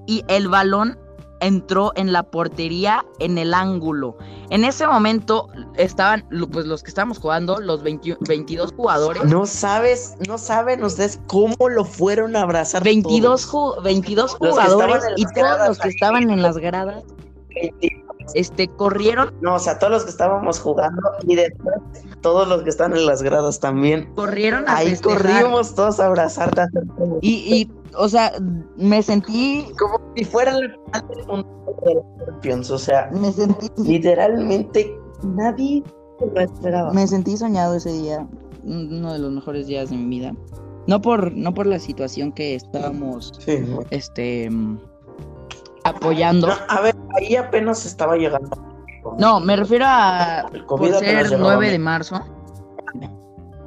y 0.07 0.23
el 0.27 0.47
balón 0.47 0.97
entró 1.39 1.91
en 1.95 2.13
la 2.13 2.23
portería 2.23 3.05
en 3.19 3.37
el 3.37 3.53
ángulo. 3.53 4.17
En 4.49 4.63
ese 4.63 4.87
momento 4.87 5.47
estaban 5.75 6.25
pues 6.51 6.65
los 6.65 6.83
que 6.83 6.89
estábamos 6.89 7.19
jugando, 7.19 7.59
los 7.59 7.83
22 7.83 8.73
jugadores. 8.73 9.23
No 9.25 9.45
sabes, 9.45 10.15
no 10.27 10.37
saben 10.37 10.83
ustedes 10.83 11.19
cómo 11.27 11.69
lo 11.69 11.85
fueron 11.85 12.35
a 12.35 12.41
abrazar. 12.41 12.83
22, 12.83 13.51
22 13.83 14.35
jugadores 14.35 15.03
y 15.17 15.25
todos 15.33 15.67
los 15.67 15.79
que 15.79 15.89
estaban 15.89 16.29
en 16.29 16.41
las 16.41 16.57
gradas. 16.57 17.03
Este, 18.33 18.67
corrieron. 18.67 19.33
No, 19.41 19.55
o 19.55 19.59
sea, 19.59 19.77
todos 19.77 19.93
los 19.93 20.03
que 20.03 20.09
estábamos 20.09 20.59
jugando 20.59 21.01
y 21.27 21.35
después 21.35 21.75
todos 22.21 22.47
los 22.47 22.63
que 22.63 22.71
están 22.71 22.93
en 22.93 23.05
las 23.05 23.21
gradas 23.21 23.59
también. 23.59 24.11
Corrieron 24.15 24.67
a 24.67 24.77
Ahí 24.77 24.97
corrimos 24.97 25.75
todos 25.75 25.99
a 25.99 26.07
abrazarte. 26.07 26.63
Y, 27.21 27.33
y, 27.33 27.71
o 27.97 28.09
sea, 28.09 28.31
me 28.77 29.01
sentí. 29.01 29.67
Como 29.79 29.99
si 30.15 30.25
fuera 30.25 30.57
el 30.57 30.75
Champions, 32.25 32.71
o 32.71 32.77
sea, 32.77 33.09
me 33.11 33.31
sentí. 33.31 33.67
Literalmente 33.77 34.97
nadie 35.23 35.83
lo 36.19 36.41
esperaba. 36.41 36.93
Me 36.93 37.07
sentí 37.07 37.37
soñado 37.37 37.75
ese 37.75 37.91
día, 37.91 38.27
uno 38.63 39.13
de 39.13 39.19
los 39.19 39.31
mejores 39.31 39.67
días 39.67 39.89
de 39.89 39.97
mi 39.97 40.19
vida. 40.19 40.33
No 40.87 41.01
por, 41.01 41.31
no 41.33 41.53
por 41.53 41.65
la 41.65 41.79
situación 41.79 42.31
que 42.31 42.55
estábamos, 42.55 43.33
sí, 43.39 43.65
este, 43.89 44.49
apoyando. 45.83 46.49
a 46.67 46.81
ver, 46.81 46.95
ahí 47.17 47.35
apenas 47.35 47.85
estaba 47.85 48.17
llegando. 48.17 48.55
No, 49.17 49.39
me 49.39 49.55
refiero 49.55 49.85
a 49.87 50.49
por 50.67 50.87
ser 50.93 51.37
9 51.37 51.71
de 51.71 51.79
marzo. 51.79 52.21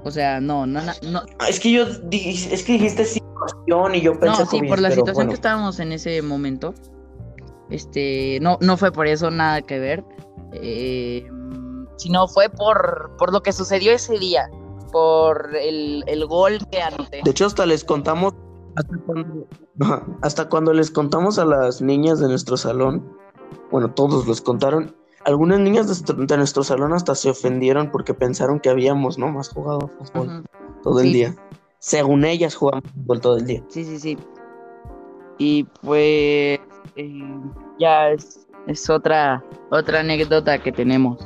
O 0.04 0.10
sea, 0.10 0.40
no, 0.40 0.64
no, 0.64 0.80
no. 1.02 1.22
Es 1.48 1.60
que 1.60 1.72
yo 1.72 1.84
es 2.10 2.62
que 2.62 2.72
dijiste 2.72 3.04
situación 3.48 3.94
y 3.94 4.00
yo 4.00 4.18
pensé 4.18 4.44
No, 4.44 4.50
sí, 4.50 4.62
por 4.62 4.80
la 4.80 4.90
situación 4.90 5.28
que 5.28 5.34
estábamos 5.34 5.80
en 5.80 5.92
ese 5.92 6.22
momento. 6.22 6.74
Este, 7.70 8.38
no, 8.40 8.58
no 8.60 8.76
fue 8.76 8.92
por 8.92 9.06
eso 9.06 9.30
nada 9.30 9.62
que 9.62 9.78
ver. 9.78 10.04
Eh, 10.52 11.26
sino 11.96 12.28
fue 12.28 12.48
por, 12.48 13.16
por 13.18 13.32
lo 13.32 13.42
que 13.42 13.52
sucedió 13.52 13.92
ese 13.92 14.18
día. 14.18 14.48
Por 14.92 15.54
el, 15.56 16.02
el 16.06 16.26
gol 16.26 16.58
que 16.70 16.80
anoté. 16.80 17.20
De 17.22 17.30
hecho, 17.30 17.46
hasta 17.46 17.66
les 17.66 17.84
contamos 17.84 18.34
hasta 18.78 18.96
cuando, 19.04 19.46
hasta 20.22 20.48
cuando 20.48 20.72
les 20.72 20.90
contamos 20.90 21.38
a 21.38 21.44
las 21.44 21.82
niñas 21.82 22.20
de 22.20 22.28
nuestro 22.28 22.56
salón, 22.56 23.12
bueno, 23.70 23.92
todos 23.92 24.26
les 24.28 24.40
contaron, 24.40 24.94
algunas 25.24 25.58
niñas 25.58 26.04
de, 26.04 26.36
nuestro 26.36 26.62
salón 26.62 26.92
hasta 26.92 27.14
se 27.14 27.30
ofendieron 27.30 27.90
porque 27.90 28.14
pensaron 28.14 28.60
que 28.60 28.70
habíamos, 28.70 29.18
¿no? 29.18 29.28
Más 29.28 29.48
jugado 29.48 29.88
fútbol 29.88 30.44
todo 30.82 31.00
el 31.00 31.12
día. 31.12 31.34
Según 31.78 32.24
ellas 32.24 32.54
jugamos 32.54 32.90
fútbol 32.92 33.20
todo 33.20 33.36
el 33.38 33.46
día. 33.46 33.62
Sí, 33.68 33.84
sí, 33.84 33.98
sí. 33.98 34.18
Y 35.38 35.64
pues 35.82 36.58
eh, 36.96 37.40
ya 37.78 38.10
es, 38.10 38.46
es, 38.66 38.90
otra, 38.90 39.44
otra 39.70 40.00
anécdota 40.00 40.58
que 40.58 40.72
tenemos. 40.72 41.18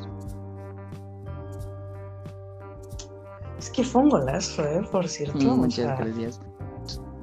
Es 3.59 3.71
que 3.71 3.83
fue 3.83 4.03
un 4.03 4.11
golazo, 4.11 4.63
¿eh? 4.65 4.83
Por 4.91 5.09
cierto. 5.09 5.39
Mm, 5.39 5.61
muchas 5.61 5.99
gracias. 5.99 6.41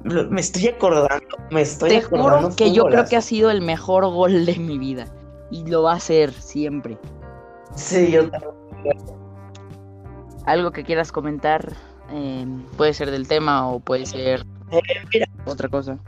Me 0.02 0.40
estoy 0.40 0.68
acordando, 0.68 1.36
me 1.50 1.60
estoy 1.60 1.90
Te 1.90 1.96
acordando. 1.98 2.50
Juro 2.50 2.56
que 2.56 2.72
yo 2.72 2.84
creo 2.86 3.04
que 3.04 3.16
ha 3.16 3.20
sido 3.20 3.50
el 3.50 3.60
mejor 3.60 4.06
gol 4.08 4.46
de 4.46 4.56
mi 4.56 4.78
vida. 4.78 5.04
Y 5.50 5.64
lo 5.66 5.82
va 5.82 5.94
a 5.94 6.00
ser 6.00 6.32
siempre. 6.32 6.98
Sí, 7.76 8.10
yo 8.10 8.28
también. 8.30 8.96
Algo 10.46 10.72
que 10.72 10.84
quieras 10.84 11.12
comentar, 11.12 11.76
eh, 12.12 12.46
puede 12.76 12.94
ser 12.94 13.10
del 13.10 13.28
tema 13.28 13.68
o 13.68 13.80
puede 13.80 14.06
ser 14.06 14.44
eh, 14.70 14.80
mira, 15.12 15.28
otra 15.46 15.68
cosa. 15.68 15.98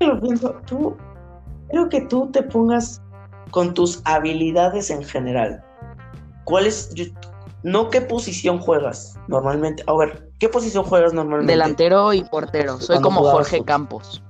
Lo 0.00 0.20
pienso, 0.20 0.54
tú, 0.66 0.96
creo 1.70 1.88
que 1.88 2.02
tú 2.02 2.30
te 2.32 2.42
pongas 2.42 3.00
con 3.50 3.74
tus 3.74 4.00
habilidades 4.04 4.90
en 4.90 5.02
general. 5.02 5.62
¿Cuál 6.44 6.66
es, 6.66 6.92
yo, 6.94 7.04
no 7.62 7.90
qué 7.90 8.00
posición 8.00 8.58
juegas 8.58 9.18
normalmente? 9.28 9.82
A 9.86 9.94
ver, 9.96 10.30
¿qué 10.38 10.48
posición 10.48 10.84
juegas 10.84 11.12
normalmente? 11.12 11.52
Delantero 11.52 12.12
y 12.12 12.24
portero. 12.24 12.80
Soy 12.80 13.00
como 13.00 13.22
Jorge? 13.22 13.62
Campos. 13.64 14.22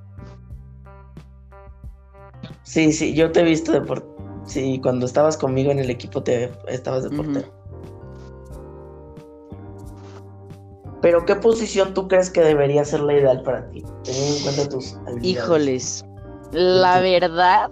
Sí, 2.62 2.92
sí, 2.92 3.14
yo 3.14 3.32
te 3.32 3.40
he 3.40 3.44
visto 3.44 3.72
de 3.72 3.80
portero. 3.80 4.10
Sí, 4.44 4.80
cuando 4.82 5.06
estabas 5.06 5.36
conmigo 5.36 5.70
en 5.70 5.78
el 5.78 5.90
equipo 5.90 6.22
te 6.22 6.50
estabas 6.66 7.04
de 7.04 7.10
portero. 7.10 7.46
Uh 7.46 7.50
-huh. 7.50 7.59
Pero 11.02 11.24
¿qué 11.24 11.36
posición 11.36 11.94
tú 11.94 12.08
crees 12.08 12.30
que 12.30 12.42
debería 12.42 12.84
ser 12.84 13.00
la 13.00 13.14
ideal 13.14 13.42
para 13.42 13.68
ti? 13.70 13.84
Teniendo 14.04 14.36
en 14.36 14.42
cuenta 14.42 14.68
tus 14.68 14.94
habilidades. 15.06 15.24
Híjoles, 15.24 16.04
la 16.52 17.00
verdad, 17.00 17.70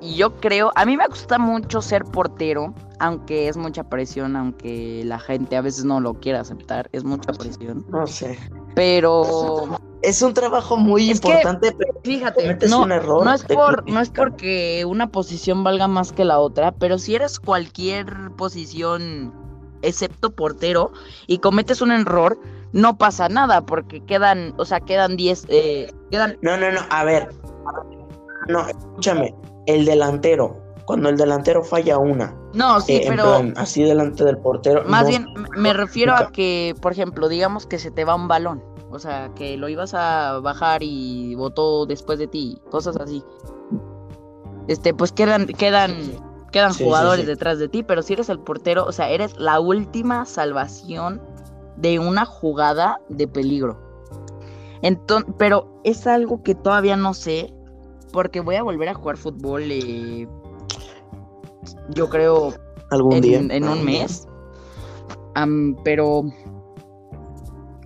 yo 0.00 0.34
creo, 0.40 0.70
a 0.74 0.84
mí 0.84 0.96
me 0.96 1.06
gusta 1.06 1.38
mucho 1.38 1.80
ser 1.80 2.04
portero, 2.04 2.74
aunque 2.98 3.48
es 3.48 3.56
mucha 3.56 3.84
presión, 3.84 4.36
aunque 4.36 5.02
la 5.04 5.18
gente 5.18 5.56
a 5.56 5.62
veces 5.62 5.84
no 5.84 6.00
lo 6.00 6.14
quiera 6.14 6.40
aceptar, 6.40 6.88
es 6.92 7.04
mucha 7.04 7.32
presión. 7.32 7.84
No 7.88 8.06
sé. 8.06 8.38
Pero 8.74 9.78
es 10.02 10.22
un 10.22 10.34
trabajo 10.34 10.76
muy 10.76 11.10
es 11.10 11.16
importante, 11.16 11.70
que, 11.70 11.76
pero 11.76 12.00
fíjate, 12.02 12.68
no, 12.68 12.82
un 12.82 12.92
error, 12.92 13.24
no 13.24 13.34
es 13.34 13.44
por 13.44 13.88
no 13.88 14.00
es 14.00 14.10
porque 14.10 14.84
una 14.86 15.08
posición 15.08 15.64
valga 15.64 15.88
más 15.88 16.12
que 16.12 16.24
la 16.24 16.38
otra, 16.38 16.72
pero 16.72 16.98
si 16.98 17.14
eres 17.14 17.38
cualquier 17.40 18.06
posición 18.36 19.32
excepto 19.82 20.30
portero 20.30 20.92
y 21.26 21.38
cometes 21.38 21.80
un 21.80 21.92
error, 21.92 22.38
no 22.72 22.98
pasa 22.98 23.28
nada 23.28 23.62
porque 23.62 24.04
quedan, 24.04 24.54
o 24.56 24.64
sea, 24.64 24.80
quedan 24.80 25.16
10 25.16 25.46
eh, 25.48 25.92
quedan 26.10 26.38
No, 26.42 26.56
no, 26.56 26.70
no, 26.70 26.80
a 26.90 27.04
ver. 27.04 27.28
No, 28.48 28.66
escúchame, 28.68 29.34
el 29.66 29.84
delantero 29.84 30.60
cuando 30.90 31.08
el 31.08 31.16
delantero 31.16 31.62
falla 31.62 31.98
una. 31.98 32.34
No, 32.52 32.80
sí, 32.80 32.96
eh, 32.96 33.04
pero. 33.06 33.22
Plan, 33.22 33.54
así 33.56 33.84
delante 33.84 34.24
del 34.24 34.38
portero. 34.38 34.82
Más 34.86 35.04
no, 35.04 35.08
bien, 35.08 35.26
me 35.56 35.72
refiero 35.72 36.10
nunca. 36.10 36.26
a 36.26 36.32
que, 36.32 36.74
por 36.82 36.90
ejemplo, 36.90 37.28
digamos 37.28 37.64
que 37.64 37.78
se 37.78 37.92
te 37.92 38.04
va 38.04 38.16
un 38.16 38.26
balón. 38.26 38.60
O 38.90 38.98
sea, 38.98 39.30
que 39.36 39.56
lo 39.56 39.68
ibas 39.68 39.94
a 39.94 40.40
bajar 40.42 40.82
y 40.82 41.36
votó 41.36 41.86
después 41.86 42.18
de 42.18 42.26
ti. 42.26 42.60
Cosas 42.72 42.96
así. 42.96 43.22
Este, 44.66 44.92
pues 44.92 45.12
quedan, 45.12 45.46
quedan, 45.46 45.94
quedan 46.50 46.74
sí, 46.74 46.84
jugadores 46.84 47.20
sí, 47.20 47.26
sí. 47.26 47.30
detrás 47.30 47.58
de 47.58 47.68
ti. 47.68 47.82
Pero 47.82 48.02
si 48.02 48.14
eres 48.14 48.28
el 48.28 48.40
portero, 48.40 48.84
o 48.84 48.92
sea, 48.92 49.08
eres 49.10 49.36
la 49.38 49.60
última 49.60 50.24
salvación 50.26 51.20
de 51.76 51.98
una 51.98 52.24
jugada 52.24 53.00
de 53.08 53.26
peligro. 53.26 53.78
Entonces, 54.82 55.32
pero 55.38 55.80
es 55.84 56.06
algo 56.06 56.42
que 56.42 56.54
todavía 56.54 56.96
no 56.96 57.14
sé. 57.14 57.52
Porque 58.12 58.40
voy 58.40 58.56
a 58.56 58.62
volver 58.62 58.88
a 58.88 58.94
jugar 58.94 59.16
fútbol. 59.16 59.62
Eh, 59.70 60.26
yo 61.90 62.08
creo 62.08 62.54
algún 62.90 63.14
en, 63.14 63.20
día 63.20 63.38
en 63.38 63.68
un 63.68 63.84
mes 63.84 64.26
um, 65.36 65.74
pero 65.84 66.24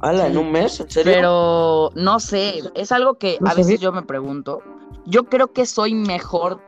¿Hala, 0.00 0.26
en 0.26 0.36
un 0.36 0.52
mes? 0.52 0.80
¿En 0.80 0.90
serio? 0.90 1.12
pero 1.12 1.90
no 1.94 2.20
sé 2.20 2.62
es 2.74 2.92
algo 2.92 3.14
que 3.14 3.38
¿No 3.40 3.50
a 3.50 3.54
veces 3.54 3.80
yo 3.80 3.92
me 3.92 4.02
pregunto 4.02 4.60
yo 5.06 5.24
creo 5.24 5.52
que 5.52 5.66
soy 5.66 5.94
mejor 5.94 6.60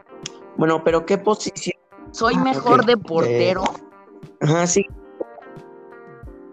bueno 0.57 0.83
pero 0.85 1.05
qué 1.07 1.19
posición 1.19 1.77
soy 2.11 2.35
ah, 2.37 2.41
mejor 2.41 2.81
okay. 2.81 2.87
de 2.87 2.97
portero 2.97 3.65
eh... 3.65 4.37
ajá 4.41 4.67
sí 4.67 4.87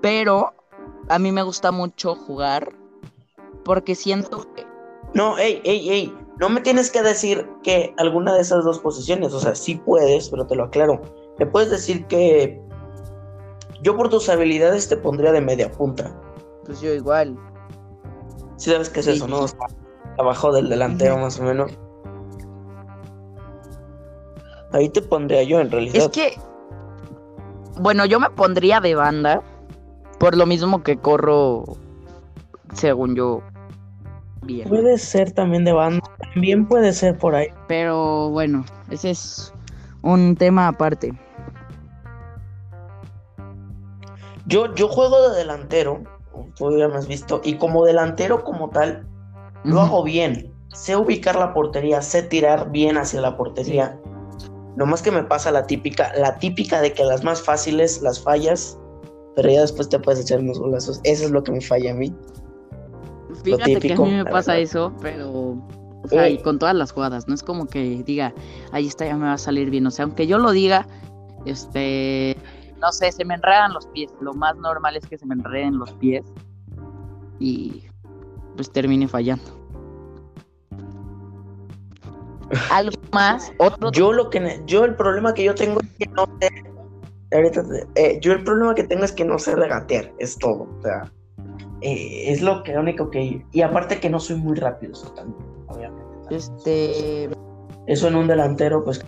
pero 0.02 0.54
a 1.10 1.20
mí 1.20 1.32
me 1.32 1.44
gusta 1.44 1.72
mucho 1.72 2.16
jugar 2.16 2.74
porque 3.64 3.96
siento 3.96 4.46
que 4.54 4.66
no, 5.14 5.38
ey, 5.38 5.62
ey, 5.64 5.90
ey, 5.90 6.18
no 6.40 6.50
me 6.50 6.62
tienes 6.62 6.90
que 6.90 7.04
decir 7.04 7.48
que 7.62 7.94
alguna 7.98 8.34
de 8.34 8.42
esas 8.42 8.64
dos 8.64 8.80
posiciones, 8.80 9.34
o 9.34 9.40
sea, 9.40 9.54
sí 9.54 9.76
puedes, 9.76 10.30
pero 10.30 10.48
te 10.48 10.56
lo 10.56 10.64
aclaro. 10.64 11.02
Me 11.38 11.46
puedes 11.46 11.70
decir 11.70 12.06
que 12.08 12.60
yo 13.84 13.96
por 13.96 14.10
tus 14.10 14.30
habilidades 14.30 14.90
te 14.90 14.98
pondría 14.98 15.32
de 15.32 15.42
media 15.42 15.72
punta. 15.72 16.12
Pues 16.66 16.82
yo 16.82 16.94
igual. 16.94 17.38
Sí 18.58 18.72
sabes 18.72 18.90
qué 18.90 19.02
es 19.02 19.06
sí, 19.06 19.12
eso, 19.14 19.28
¿no? 19.28 19.42
O 19.42 19.48
sea, 19.48 19.68
abajo 20.18 20.52
del 20.52 20.70
delantero 20.70 21.18
más 21.18 21.40
o 21.40 21.44
menos. 21.44 21.72
Ahí 24.74 24.90
te 24.90 25.02
pondría 25.02 25.44
yo 25.44 25.60
en 25.60 25.72
realidad. 25.72 25.96
Es 25.96 26.10
que, 26.10 26.38
bueno, 27.80 28.06
yo 28.06 28.20
me 28.20 28.30
pondría 28.30 28.80
de 28.82 28.96
banda, 28.96 29.42
por 30.20 30.36
lo 30.36 30.46
mismo 30.46 30.84
que 30.84 30.98
corro, 30.98 31.64
según 32.74 33.16
yo, 33.16 33.42
Bien. 34.46 34.68
Puede 34.68 34.98
ser 34.98 35.32
también 35.32 35.64
de 35.64 35.72
banda, 35.72 36.04
también 36.34 36.66
puede 36.68 36.92
ser 36.92 37.18
por 37.18 37.36
ahí. 37.36 37.48
Pero 37.68 38.30
bueno, 38.30 38.66
ese 38.90 39.12
es 39.12 39.54
un 40.02 40.36
tema 40.36 40.68
aparte. 40.68 41.14
Yo, 44.46 44.74
yo 44.76 44.90
juego 44.90 45.30
de 45.30 45.38
delantero, 45.38 46.04
tú 46.58 46.78
ya 46.78 46.90
me 46.90 46.96
has 46.96 47.08
visto, 47.08 47.40
y 47.44 47.56
como 47.56 47.86
delantero 47.86 48.44
como 48.44 48.70
tal, 48.70 49.06
uh 49.64 49.68
-huh. 49.68 49.74
lo 49.74 49.82
hago 49.82 50.04
bien. 50.04 50.52
Sé 50.74 50.98
ubicar 50.98 51.36
la 51.36 51.54
portería, 51.54 52.02
sé 52.02 52.24
tirar 52.24 52.72
bien 52.72 52.98
hacia 52.98 53.22
la 53.22 53.38
portería. 53.38 53.98
Nomás 54.76 55.02
que 55.02 55.12
me 55.12 55.24
pasa 55.24 55.52
la 55.52 55.66
típica, 55.68 56.12
la 56.18 56.38
típica 56.40 56.82
de 56.82 56.94
que 56.94 57.04
las 57.04 57.24
más 57.24 57.42
fáciles 57.42 58.02
las 58.02 58.20
fallas, 58.20 58.80
pero 59.36 59.50
ya 59.50 59.62
después 59.62 59.90
te 59.90 60.00
puedes 60.00 60.22
echar 60.22 60.40
unos 60.40 60.60
golazos. 60.60 61.00
Eso 61.04 61.26
es 61.26 61.32
lo 61.32 61.44
que 61.44 61.52
me 61.52 61.62
falla 61.62 61.92
a 61.92 61.94
mí. 61.94 62.16
Fíjate 63.44 63.76
típico, 63.76 64.04
que 64.04 64.10
a 64.10 64.12
mí 64.12 64.24
me 64.24 64.26
pasa 64.26 64.58
eso, 64.58 64.94
pero 65.02 65.58
O 66.04 66.08
sea, 66.08 66.30
y 66.30 66.38
con 66.40 66.60
todas 66.60 66.76
las 66.76 66.92
jugadas, 66.92 67.28
no 67.28 67.34
es 67.34 67.44
como 67.44 67.68
que 67.68 68.04
diga, 68.04 68.34
ahí 68.72 68.88
está, 68.88 69.06
ya 69.06 69.16
me 69.16 69.26
va 69.26 69.34
a 69.34 69.38
salir 69.38 69.70
bien. 69.70 69.86
O 69.88 69.92
sea, 69.92 70.06
aunque 70.06 70.28
yo 70.28 70.38
lo 70.38 70.52
diga, 70.52 70.88
este, 71.46 72.38
no 72.80 72.92
sé, 72.92 73.12
se 73.12 73.26
me 73.26 73.36
enredan 73.36 73.74
los 73.74 73.88
pies. 73.88 74.12
Lo 74.22 74.34
más 74.34 74.56
normal 74.58 74.96
es 74.98 75.06
que 75.06 75.18
se 75.18 75.26
me 75.26 75.36
enreden 75.36 75.78
los 75.78 75.92
pies 75.94 76.26
y 77.40 77.84
pues 78.56 78.72
termine 78.72 79.08
fallando. 79.08 79.63
Algo 82.72 82.98
más, 83.12 83.52
otro. 83.60 83.92
Yo 83.92 84.14
lo 84.14 84.30
que 84.30 84.62
yo 84.66 84.86
el 84.86 84.96
problema 84.96 85.34
que 85.34 85.44
yo 85.44 85.56
tengo 85.56 85.80
es 85.82 85.88
que 85.98 86.08
no 86.14 86.26
sé. 86.40 86.50
Ahorita, 87.34 87.64
eh, 87.96 88.20
yo 88.22 88.34
el 88.34 88.44
problema 88.44 88.76
que 88.76 88.84
tengo 88.84 89.04
es 89.04 89.12
que 89.12 89.26
no 89.26 89.40
sé 89.40 89.56
regatear, 89.56 90.12
es 90.20 90.38
todo. 90.38 90.68
O 90.78 90.82
sea, 90.82 91.12
eh, 91.82 92.32
es 92.32 92.42
lo 92.42 92.64
que 92.64 92.78
único 92.78 93.10
que. 93.10 93.46
Y 93.52 93.62
aparte 93.62 94.00
que 94.00 94.10
no 94.10 94.20
soy 94.20 94.38
muy 94.38 94.56
rápido, 94.56 94.94
eso 94.94 95.12
también, 95.14 95.46
obviamente. 95.68 96.36
Este. 96.36 97.30
Eso 97.86 98.08
en 98.08 98.16
un 98.16 98.28
delantero, 98.28 98.84
pues 98.84 99.04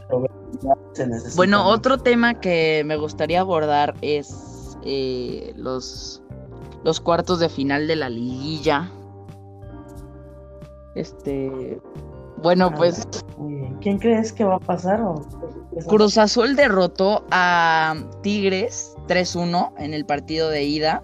se 0.94 1.08
necesita. 1.08 1.36
Bueno, 1.38 1.68
otro 1.68 1.98
tema 1.98 2.40
que 2.40 2.84
me 2.86 2.98
gustaría 2.98 3.40
abordar 3.40 3.96
es 4.02 4.78
eh, 4.84 5.54
los, 5.56 6.22
los 6.84 7.00
cuartos 7.00 7.40
de 7.40 7.48
final 7.48 7.88
de 7.88 7.96
la 7.96 8.10
liguilla. 8.10 8.92
Este. 10.96 11.80
Bueno, 12.46 12.70
ah, 12.72 12.76
pues. 12.78 13.08
¿Quién 13.82 13.98
crees 13.98 14.32
que 14.32 14.44
va 14.44 14.58
a 14.58 14.60
pasar? 14.60 15.02
Cruz 15.88 16.16
Azul 16.20 16.56
derrotó 16.56 17.26
a 17.32 17.96
Tigres 18.22 18.96
3-1 19.08 19.74
en 19.80 19.96
el 19.96 20.06
partido 20.06 20.52
de 20.52 20.64
ida. 20.64 21.02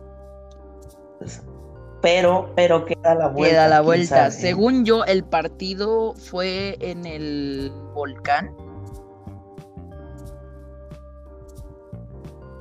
Pero, 2.04 2.52
pero 2.56 2.86
queda 2.86 3.16
la 3.16 3.30
vuelta. 3.30 3.50
Queda 3.50 3.68
la 3.70 3.82
vuelta. 3.82 4.30
Según 4.30 4.86
yo, 4.86 5.04
el 5.06 5.24
partido 5.24 6.14
fue 6.14 6.78
en 6.80 7.08
el 7.08 7.72
volcán. 7.96 8.56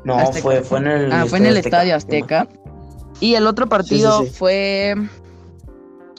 No, 0.05 0.33
fue, 0.33 0.63
fue 0.63 0.79
en 0.79 0.87
el. 0.87 1.13
Ah, 1.13 1.27
fue 1.27 1.37
en 1.37 1.45
el 1.45 1.59
Estadio 1.59 1.95
Azteca. 1.95 2.49
Y 3.21 3.35
el 3.35 3.47
otro 3.47 3.69
partido 3.69 4.25
fue. 4.25 4.95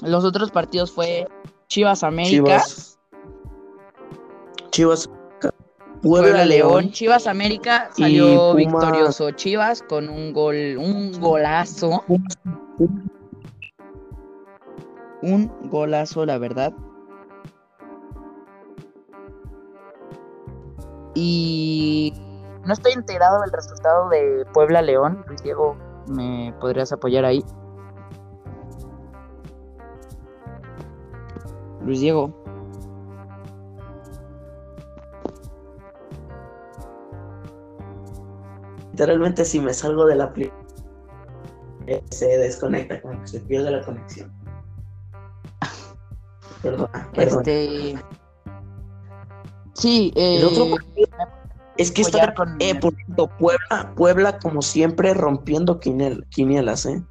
Los 0.04 0.24
otros 0.24 0.52
partidos 0.52 0.92
fue 0.92 1.28
Chivas 1.72 2.04
América. 2.04 2.62
Chivas. 4.72 5.10
Puebla, 6.02 6.44
León. 6.44 6.92
Chivas 6.92 7.28
América 7.28 7.90
salió 7.96 8.56
victorioso. 8.56 9.32
Chivas 9.32 9.82
con 9.82 10.10
un 10.10 10.34
gol, 10.34 10.76
un 10.78 11.18
golazo. 11.22 12.04
Un 15.22 15.70
golazo, 15.70 16.26
la 16.26 16.38
verdad. 16.40 16.74
Y 21.16 22.14
no 22.66 22.74
estoy 22.74 22.92
enterado 22.92 23.40
del 23.44 23.52
resultado 23.54 24.10
de 24.10 24.46
Puebla 24.54 24.82
León. 24.82 25.24
Luis 25.26 25.42
Diego, 25.42 25.78
¿me 26.08 26.54
podrías 26.60 26.92
apoyar 26.92 27.24
ahí? 27.24 27.46
Luis 31.86 32.00
Diego. 32.00 32.34
Literalmente 38.92 39.46
si 39.46 39.60
me 39.60 39.74
salgo 39.74 40.06
de 40.06 40.16
la 40.16 40.26
aplicación 40.26 40.62
se 42.10 42.38
desconecta, 42.38 43.02
como 43.02 43.20
que 43.22 43.28
se 43.28 43.40
pierde 43.42 43.72
la 43.72 43.82
conexión. 43.84 44.32
Perdón, 46.62 46.90
Este... 47.14 47.98
Sí, 49.74 50.14
eh... 50.16 50.48
es 51.78 51.92
que 51.92 52.04
está, 52.04 52.34
con... 52.36 52.56
eh, 52.60 52.76
por 52.76 52.94
Puebla, 53.38 53.94
Puebla 53.96 54.38
como 54.40 54.62
siempre 54.62 55.14
rompiendo 55.14 55.80
quinielas, 55.80 56.86
¿eh? 56.86 57.02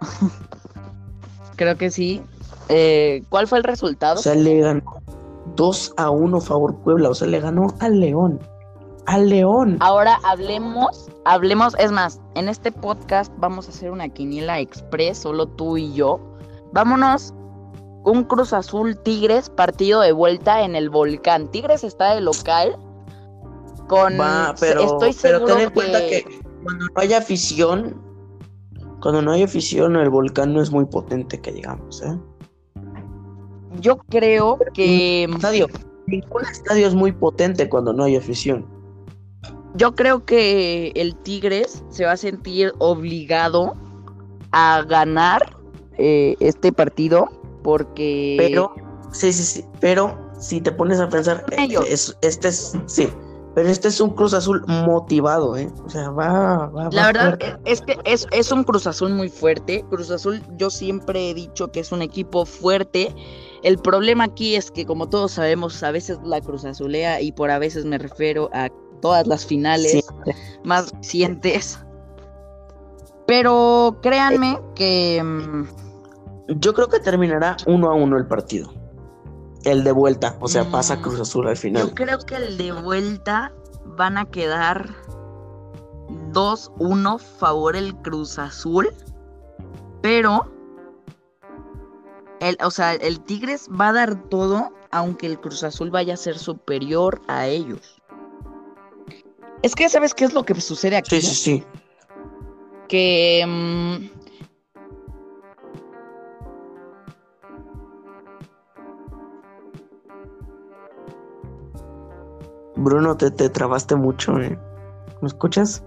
Creo 1.56 1.76
que 1.76 1.90
sí. 1.90 2.22
Eh, 2.68 3.22
¿Cuál 3.28 3.46
fue 3.46 3.58
el 3.58 3.64
resultado? 3.64 4.18
O 4.18 4.22
sea, 4.22 4.34
le 4.34 4.60
ganó 4.60 4.82
2 5.56 5.94
a 5.96 6.10
1 6.10 6.40
favor 6.40 6.76
Puebla, 6.82 7.10
o 7.10 7.14
sea, 7.14 7.28
le 7.28 7.40
ganó 7.40 7.68
al 7.80 8.00
León. 8.00 8.40
Al 9.06 9.28
León. 9.28 9.76
Ahora 9.80 10.18
hablemos, 10.24 11.10
hablemos, 11.24 11.74
es 11.78 11.92
más, 11.92 12.20
en 12.34 12.48
este 12.48 12.72
podcast 12.72 13.32
vamos 13.38 13.68
a 13.68 13.70
hacer 13.70 13.90
una 13.90 14.08
quiniela 14.08 14.60
express, 14.60 15.18
solo 15.18 15.46
tú 15.46 15.76
y 15.76 15.92
yo. 15.92 16.18
Vámonos, 16.72 17.34
un 18.04 18.24
Cruz 18.24 18.52
Azul 18.52 18.96
Tigres, 19.02 19.50
partido 19.50 20.00
de 20.00 20.12
vuelta 20.12 20.62
en 20.62 20.74
el 20.74 20.90
volcán. 20.90 21.48
Tigres 21.50 21.84
está 21.84 22.14
de 22.14 22.20
local. 22.20 22.76
Con 23.88 24.14
pero, 24.58 24.80
estoy 24.80 25.12
seguro 25.12 25.44
ten 25.44 25.60
en 25.60 25.70
cuenta 25.70 25.98
que 26.00 26.24
cuando 26.62 26.86
no 26.86 27.00
haya 27.02 27.18
afición, 27.18 28.00
cuando 29.02 29.20
no 29.20 29.32
hay 29.32 29.42
afición, 29.42 29.96
el 29.96 30.08
volcán 30.08 30.54
no 30.54 30.62
es 30.62 30.70
muy 30.70 30.86
potente, 30.86 31.38
que 31.38 31.52
digamos, 31.52 32.02
¿eh? 32.02 32.18
Yo 33.80 33.98
creo 33.98 34.58
que. 34.74 35.24
Estadio. 35.24 35.68
Ningún 36.06 36.42
estadio 36.42 36.86
es 36.86 36.94
muy 36.94 37.12
potente 37.12 37.68
cuando 37.68 37.92
no 37.92 38.04
hay 38.04 38.16
afición. 38.16 38.66
Yo 39.74 39.94
creo 39.94 40.24
que 40.24 40.92
el 40.94 41.16
Tigres 41.16 41.82
se 41.88 42.04
va 42.04 42.12
a 42.12 42.16
sentir 42.16 42.72
obligado 42.78 43.74
a 44.52 44.82
ganar 44.86 45.56
eh, 45.98 46.36
este 46.40 46.72
partido 46.72 47.28
porque. 47.62 48.36
Pero, 48.38 48.74
sí, 49.12 49.32
sí, 49.32 49.42
sí. 49.42 49.64
Pero 49.80 50.16
si 50.38 50.60
te 50.60 50.70
pones 50.70 51.00
a 51.00 51.08
pensar, 51.08 51.44
eh, 51.52 51.68
este 52.22 52.48
es. 52.48 52.76
Sí. 52.86 53.08
Pero 53.54 53.68
este 53.68 53.86
es 53.86 54.00
un 54.00 54.10
Cruz 54.10 54.34
Azul 54.34 54.64
motivado, 54.66 55.56
¿eh? 55.56 55.70
O 55.86 55.88
sea, 55.88 56.10
va, 56.10 56.66
va, 56.66 56.88
La 56.90 57.06
verdad 57.06 57.38
es 57.64 57.80
que 57.82 57.96
es, 58.04 58.26
es 58.32 58.50
un 58.50 58.64
Cruz 58.64 58.86
Azul 58.88 59.10
muy 59.10 59.28
fuerte. 59.28 59.84
Cruz 59.90 60.10
Azul, 60.10 60.42
yo 60.56 60.70
siempre 60.70 61.30
he 61.30 61.34
dicho 61.34 61.70
que 61.70 61.78
es 61.78 61.92
un 61.92 62.02
equipo 62.02 62.46
fuerte 62.46 63.14
el 63.64 63.78
problema 63.78 64.24
aquí 64.24 64.56
es 64.56 64.70
que, 64.70 64.84
como 64.84 65.08
todos 65.08 65.32
sabemos, 65.32 65.82
a 65.82 65.90
veces 65.90 66.18
la 66.22 66.40
Cruz 66.40 66.66
Azulea, 66.66 67.22
y 67.22 67.32
por 67.32 67.50
a 67.50 67.58
veces 67.58 67.86
me 67.86 67.96
refiero 67.96 68.50
a 68.52 68.68
todas 69.00 69.26
las 69.26 69.46
finales 69.46 70.04
más 70.64 70.92
recientes. 70.92 71.78
Pero 73.26 73.98
créanme 74.02 74.60
que. 74.74 75.22
Mm, 75.22 75.64
Yo 76.60 76.74
creo 76.74 76.88
que 76.88 77.00
terminará 77.00 77.56
uno 77.66 77.90
a 77.90 77.94
uno 77.94 78.18
el 78.18 78.26
partido. 78.26 78.70
El 79.64 79.82
de 79.82 79.92
vuelta, 79.92 80.36
o 80.40 80.48
sea, 80.48 80.70
pasa 80.70 80.96
mm, 80.96 81.00
Cruz 81.00 81.20
Azul 81.20 81.48
al 81.48 81.56
final. 81.56 81.88
Yo 81.88 81.94
creo 81.94 82.18
que 82.18 82.36
el 82.36 82.58
de 82.58 82.72
vuelta 82.72 83.50
van 83.96 84.18
a 84.18 84.26
quedar 84.26 84.90
2-1 86.32 87.18
favor 87.18 87.76
el 87.76 87.96
Cruz 87.96 88.38
Azul. 88.38 88.90
Pero 90.02 90.53
el, 92.44 92.58
o 92.62 92.70
sea, 92.70 92.94
el 92.94 93.20
Tigres 93.20 93.68
va 93.68 93.88
a 93.88 93.92
dar 93.92 94.28
todo, 94.28 94.72
aunque 94.90 95.26
el 95.26 95.40
Cruz 95.40 95.64
Azul 95.64 95.90
vaya 95.90 96.14
a 96.14 96.16
ser 96.16 96.38
superior 96.38 97.20
a 97.26 97.46
ellos. 97.46 98.02
Es 99.62 99.74
que, 99.74 99.88
¿sabes 99.88 100.12
qué 100.12 100.26
es 100.26 100.34
lo 100.34 100.44
que 100.44 100.60
sucede 100.60 100.96
aquí? 100.96 101.20
Sí, 101.20 101.22
sí, 101.22 101.34
sí. 101.34 101.64
Que. 102.88 103.44
Mm, 103.46 104.24
Bruno, 112.76 113.16
te, 113.16 113.30
te 113.30 113.48
trabaste 113.48 113.96
mucho, 113.96 114.38
¿eh? 114.38 114.58
¿Me 115.22 115.28
escuchas? 115.28 115.82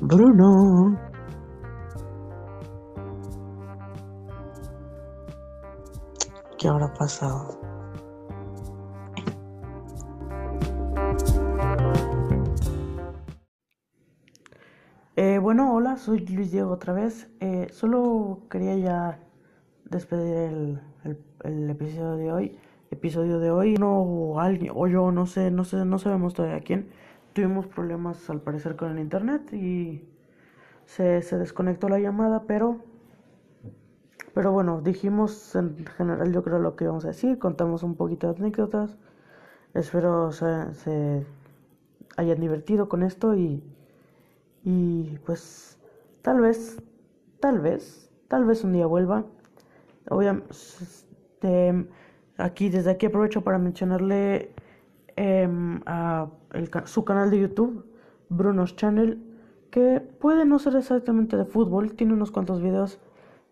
Bruno. 0.00 1.07
¿Qué 6.58 6.66
habrá 6.66 6.92
pasado? 6.92 7.60
Eh, 15.14 15.38
bueno, 15.38 15.72
hola, 15.72 15.96
soy 15.98 16.26
Luis 16.26 16.50
Diego 16.50 16.72
otra 16.72 16.92
vez. 16.92 17.28
Eh, 17.38 17.68
solo 17.70 18.40
quería 18.50 18.76
ya 18.76 19.20
despedir 19.84 20.80
el, 21.44 21.70
episodio 21.70 22.16
de 22.16 22.32
hoy. 22.32 22.58
Episodio 22.90 23.38
de 23.38 23.52
hoy, 23.52 23.74
no 23.74 24.00
o 24.02 24.40
alguien, 24.40 24.72
o 24.74 24.88
yo, 24.88 25.12
no 25.12 25.26
sé, 25.26 25.52
no 25.52 25.62
sé, 25.64 25.84
no 25.84 26.00
sabemos 26.00 26.34
todavía 26.34 26.60
quién. 26.60 26.88
Tuvimos 27.34 27.68
problemas 27.68 28.28
al 28.30 28.40
parecer 28.40 28.74
con 28.74 28.90
el 28.90 28.98
internet 28.98 29.52
y 29.52 30.08
se, 30.86 31.22
se 31.22 31.38
desconectó 31.38 31.88
la 31.88 32.00
llamada, 32.00 32.44
pero 32.48 32.80
pero 34.38 34.52
bueno, 34.52 34.80
dijimos 34.80 35.56
en 35.56 35.84
general 35.96 36.32
yo 36.32 36.44
creo 36.44 36.60
lo 36.60 36.76
que 36.76 36.84
íbamos 36.84 37.04
a 37.04 37.08
decir, 37.08 37.38
contamos 37.40 37.82
un 37.82 37.96
poquito 37.96 38.32
de 38.32 38.38
anécdotas. 38.38 38.96
Espero 39.74 40.30
se, 40.30 41.26
hayan 42.16 42.40
divertido 42.40 42.88
con 42.88 43.02
esto 43.02 43.34
y, 43.34 43.64
y 44.62 45.18
pues 45.26 45.78
tal 46.22 46.40
vez, 46.40 46.80
tal 47.40 47.58
vez 47.60 48.08
Tal 48.28 48.44
vez 48.44 48.62
un 48.62 48.74
día 48.74 48.86
vuelva. 48.86 49.24
Obviamente, 50.10 51.88
aquí 52.36 52.68
desde 52.68 52.90
aquí 52.90 53.06
aprovecho 53.06 53.40
para 53.40 53.58
mencionarle 53.58 54.52
em, 55.16 55.80
a 55.86 56.28
su 56.84 57.04
canal 57.04 57.30
de 57.30 57.40
YouTube, 57.40 57.86
Bruno's 58.28 58.76
Channel, 58.76 59.18
que 59.70 60.00
puede 60.00 60.44
no 60.44 60.58
ser 60.58 60.76
exactamente 60.76 61.38
de 61.38 61.46
fútbol, 61.46 61.94
tiene 61.94 62.12
unos 62.12 62.30
cuantos 62.30 62.60
videos, 62.60 63.00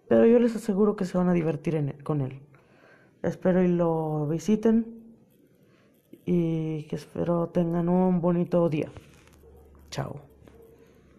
pero 0.09 0.27
yo 0.27 0.39
les 0.39 0.55
aseguro 0.57 0.97
que 0.97 1.05
se 1.05 1.19
van 1.19 1.29
a 1.29 1.33
divertir 1.33 1.95
con 2.03 2.21
él. 2.21 2.41
Espero 3.23 3.63
y 3.63 3.69
lo 3.69 4.27
visiten 4.29 4.97
y 6.25 6.85
que 6.85 6.97
espero 6.97 7.49
tengan 7.49 7.89
un 7.89 8.21
bonito 8.21 8.69
día. 8.69 8.91
Chao. 9.91 10.26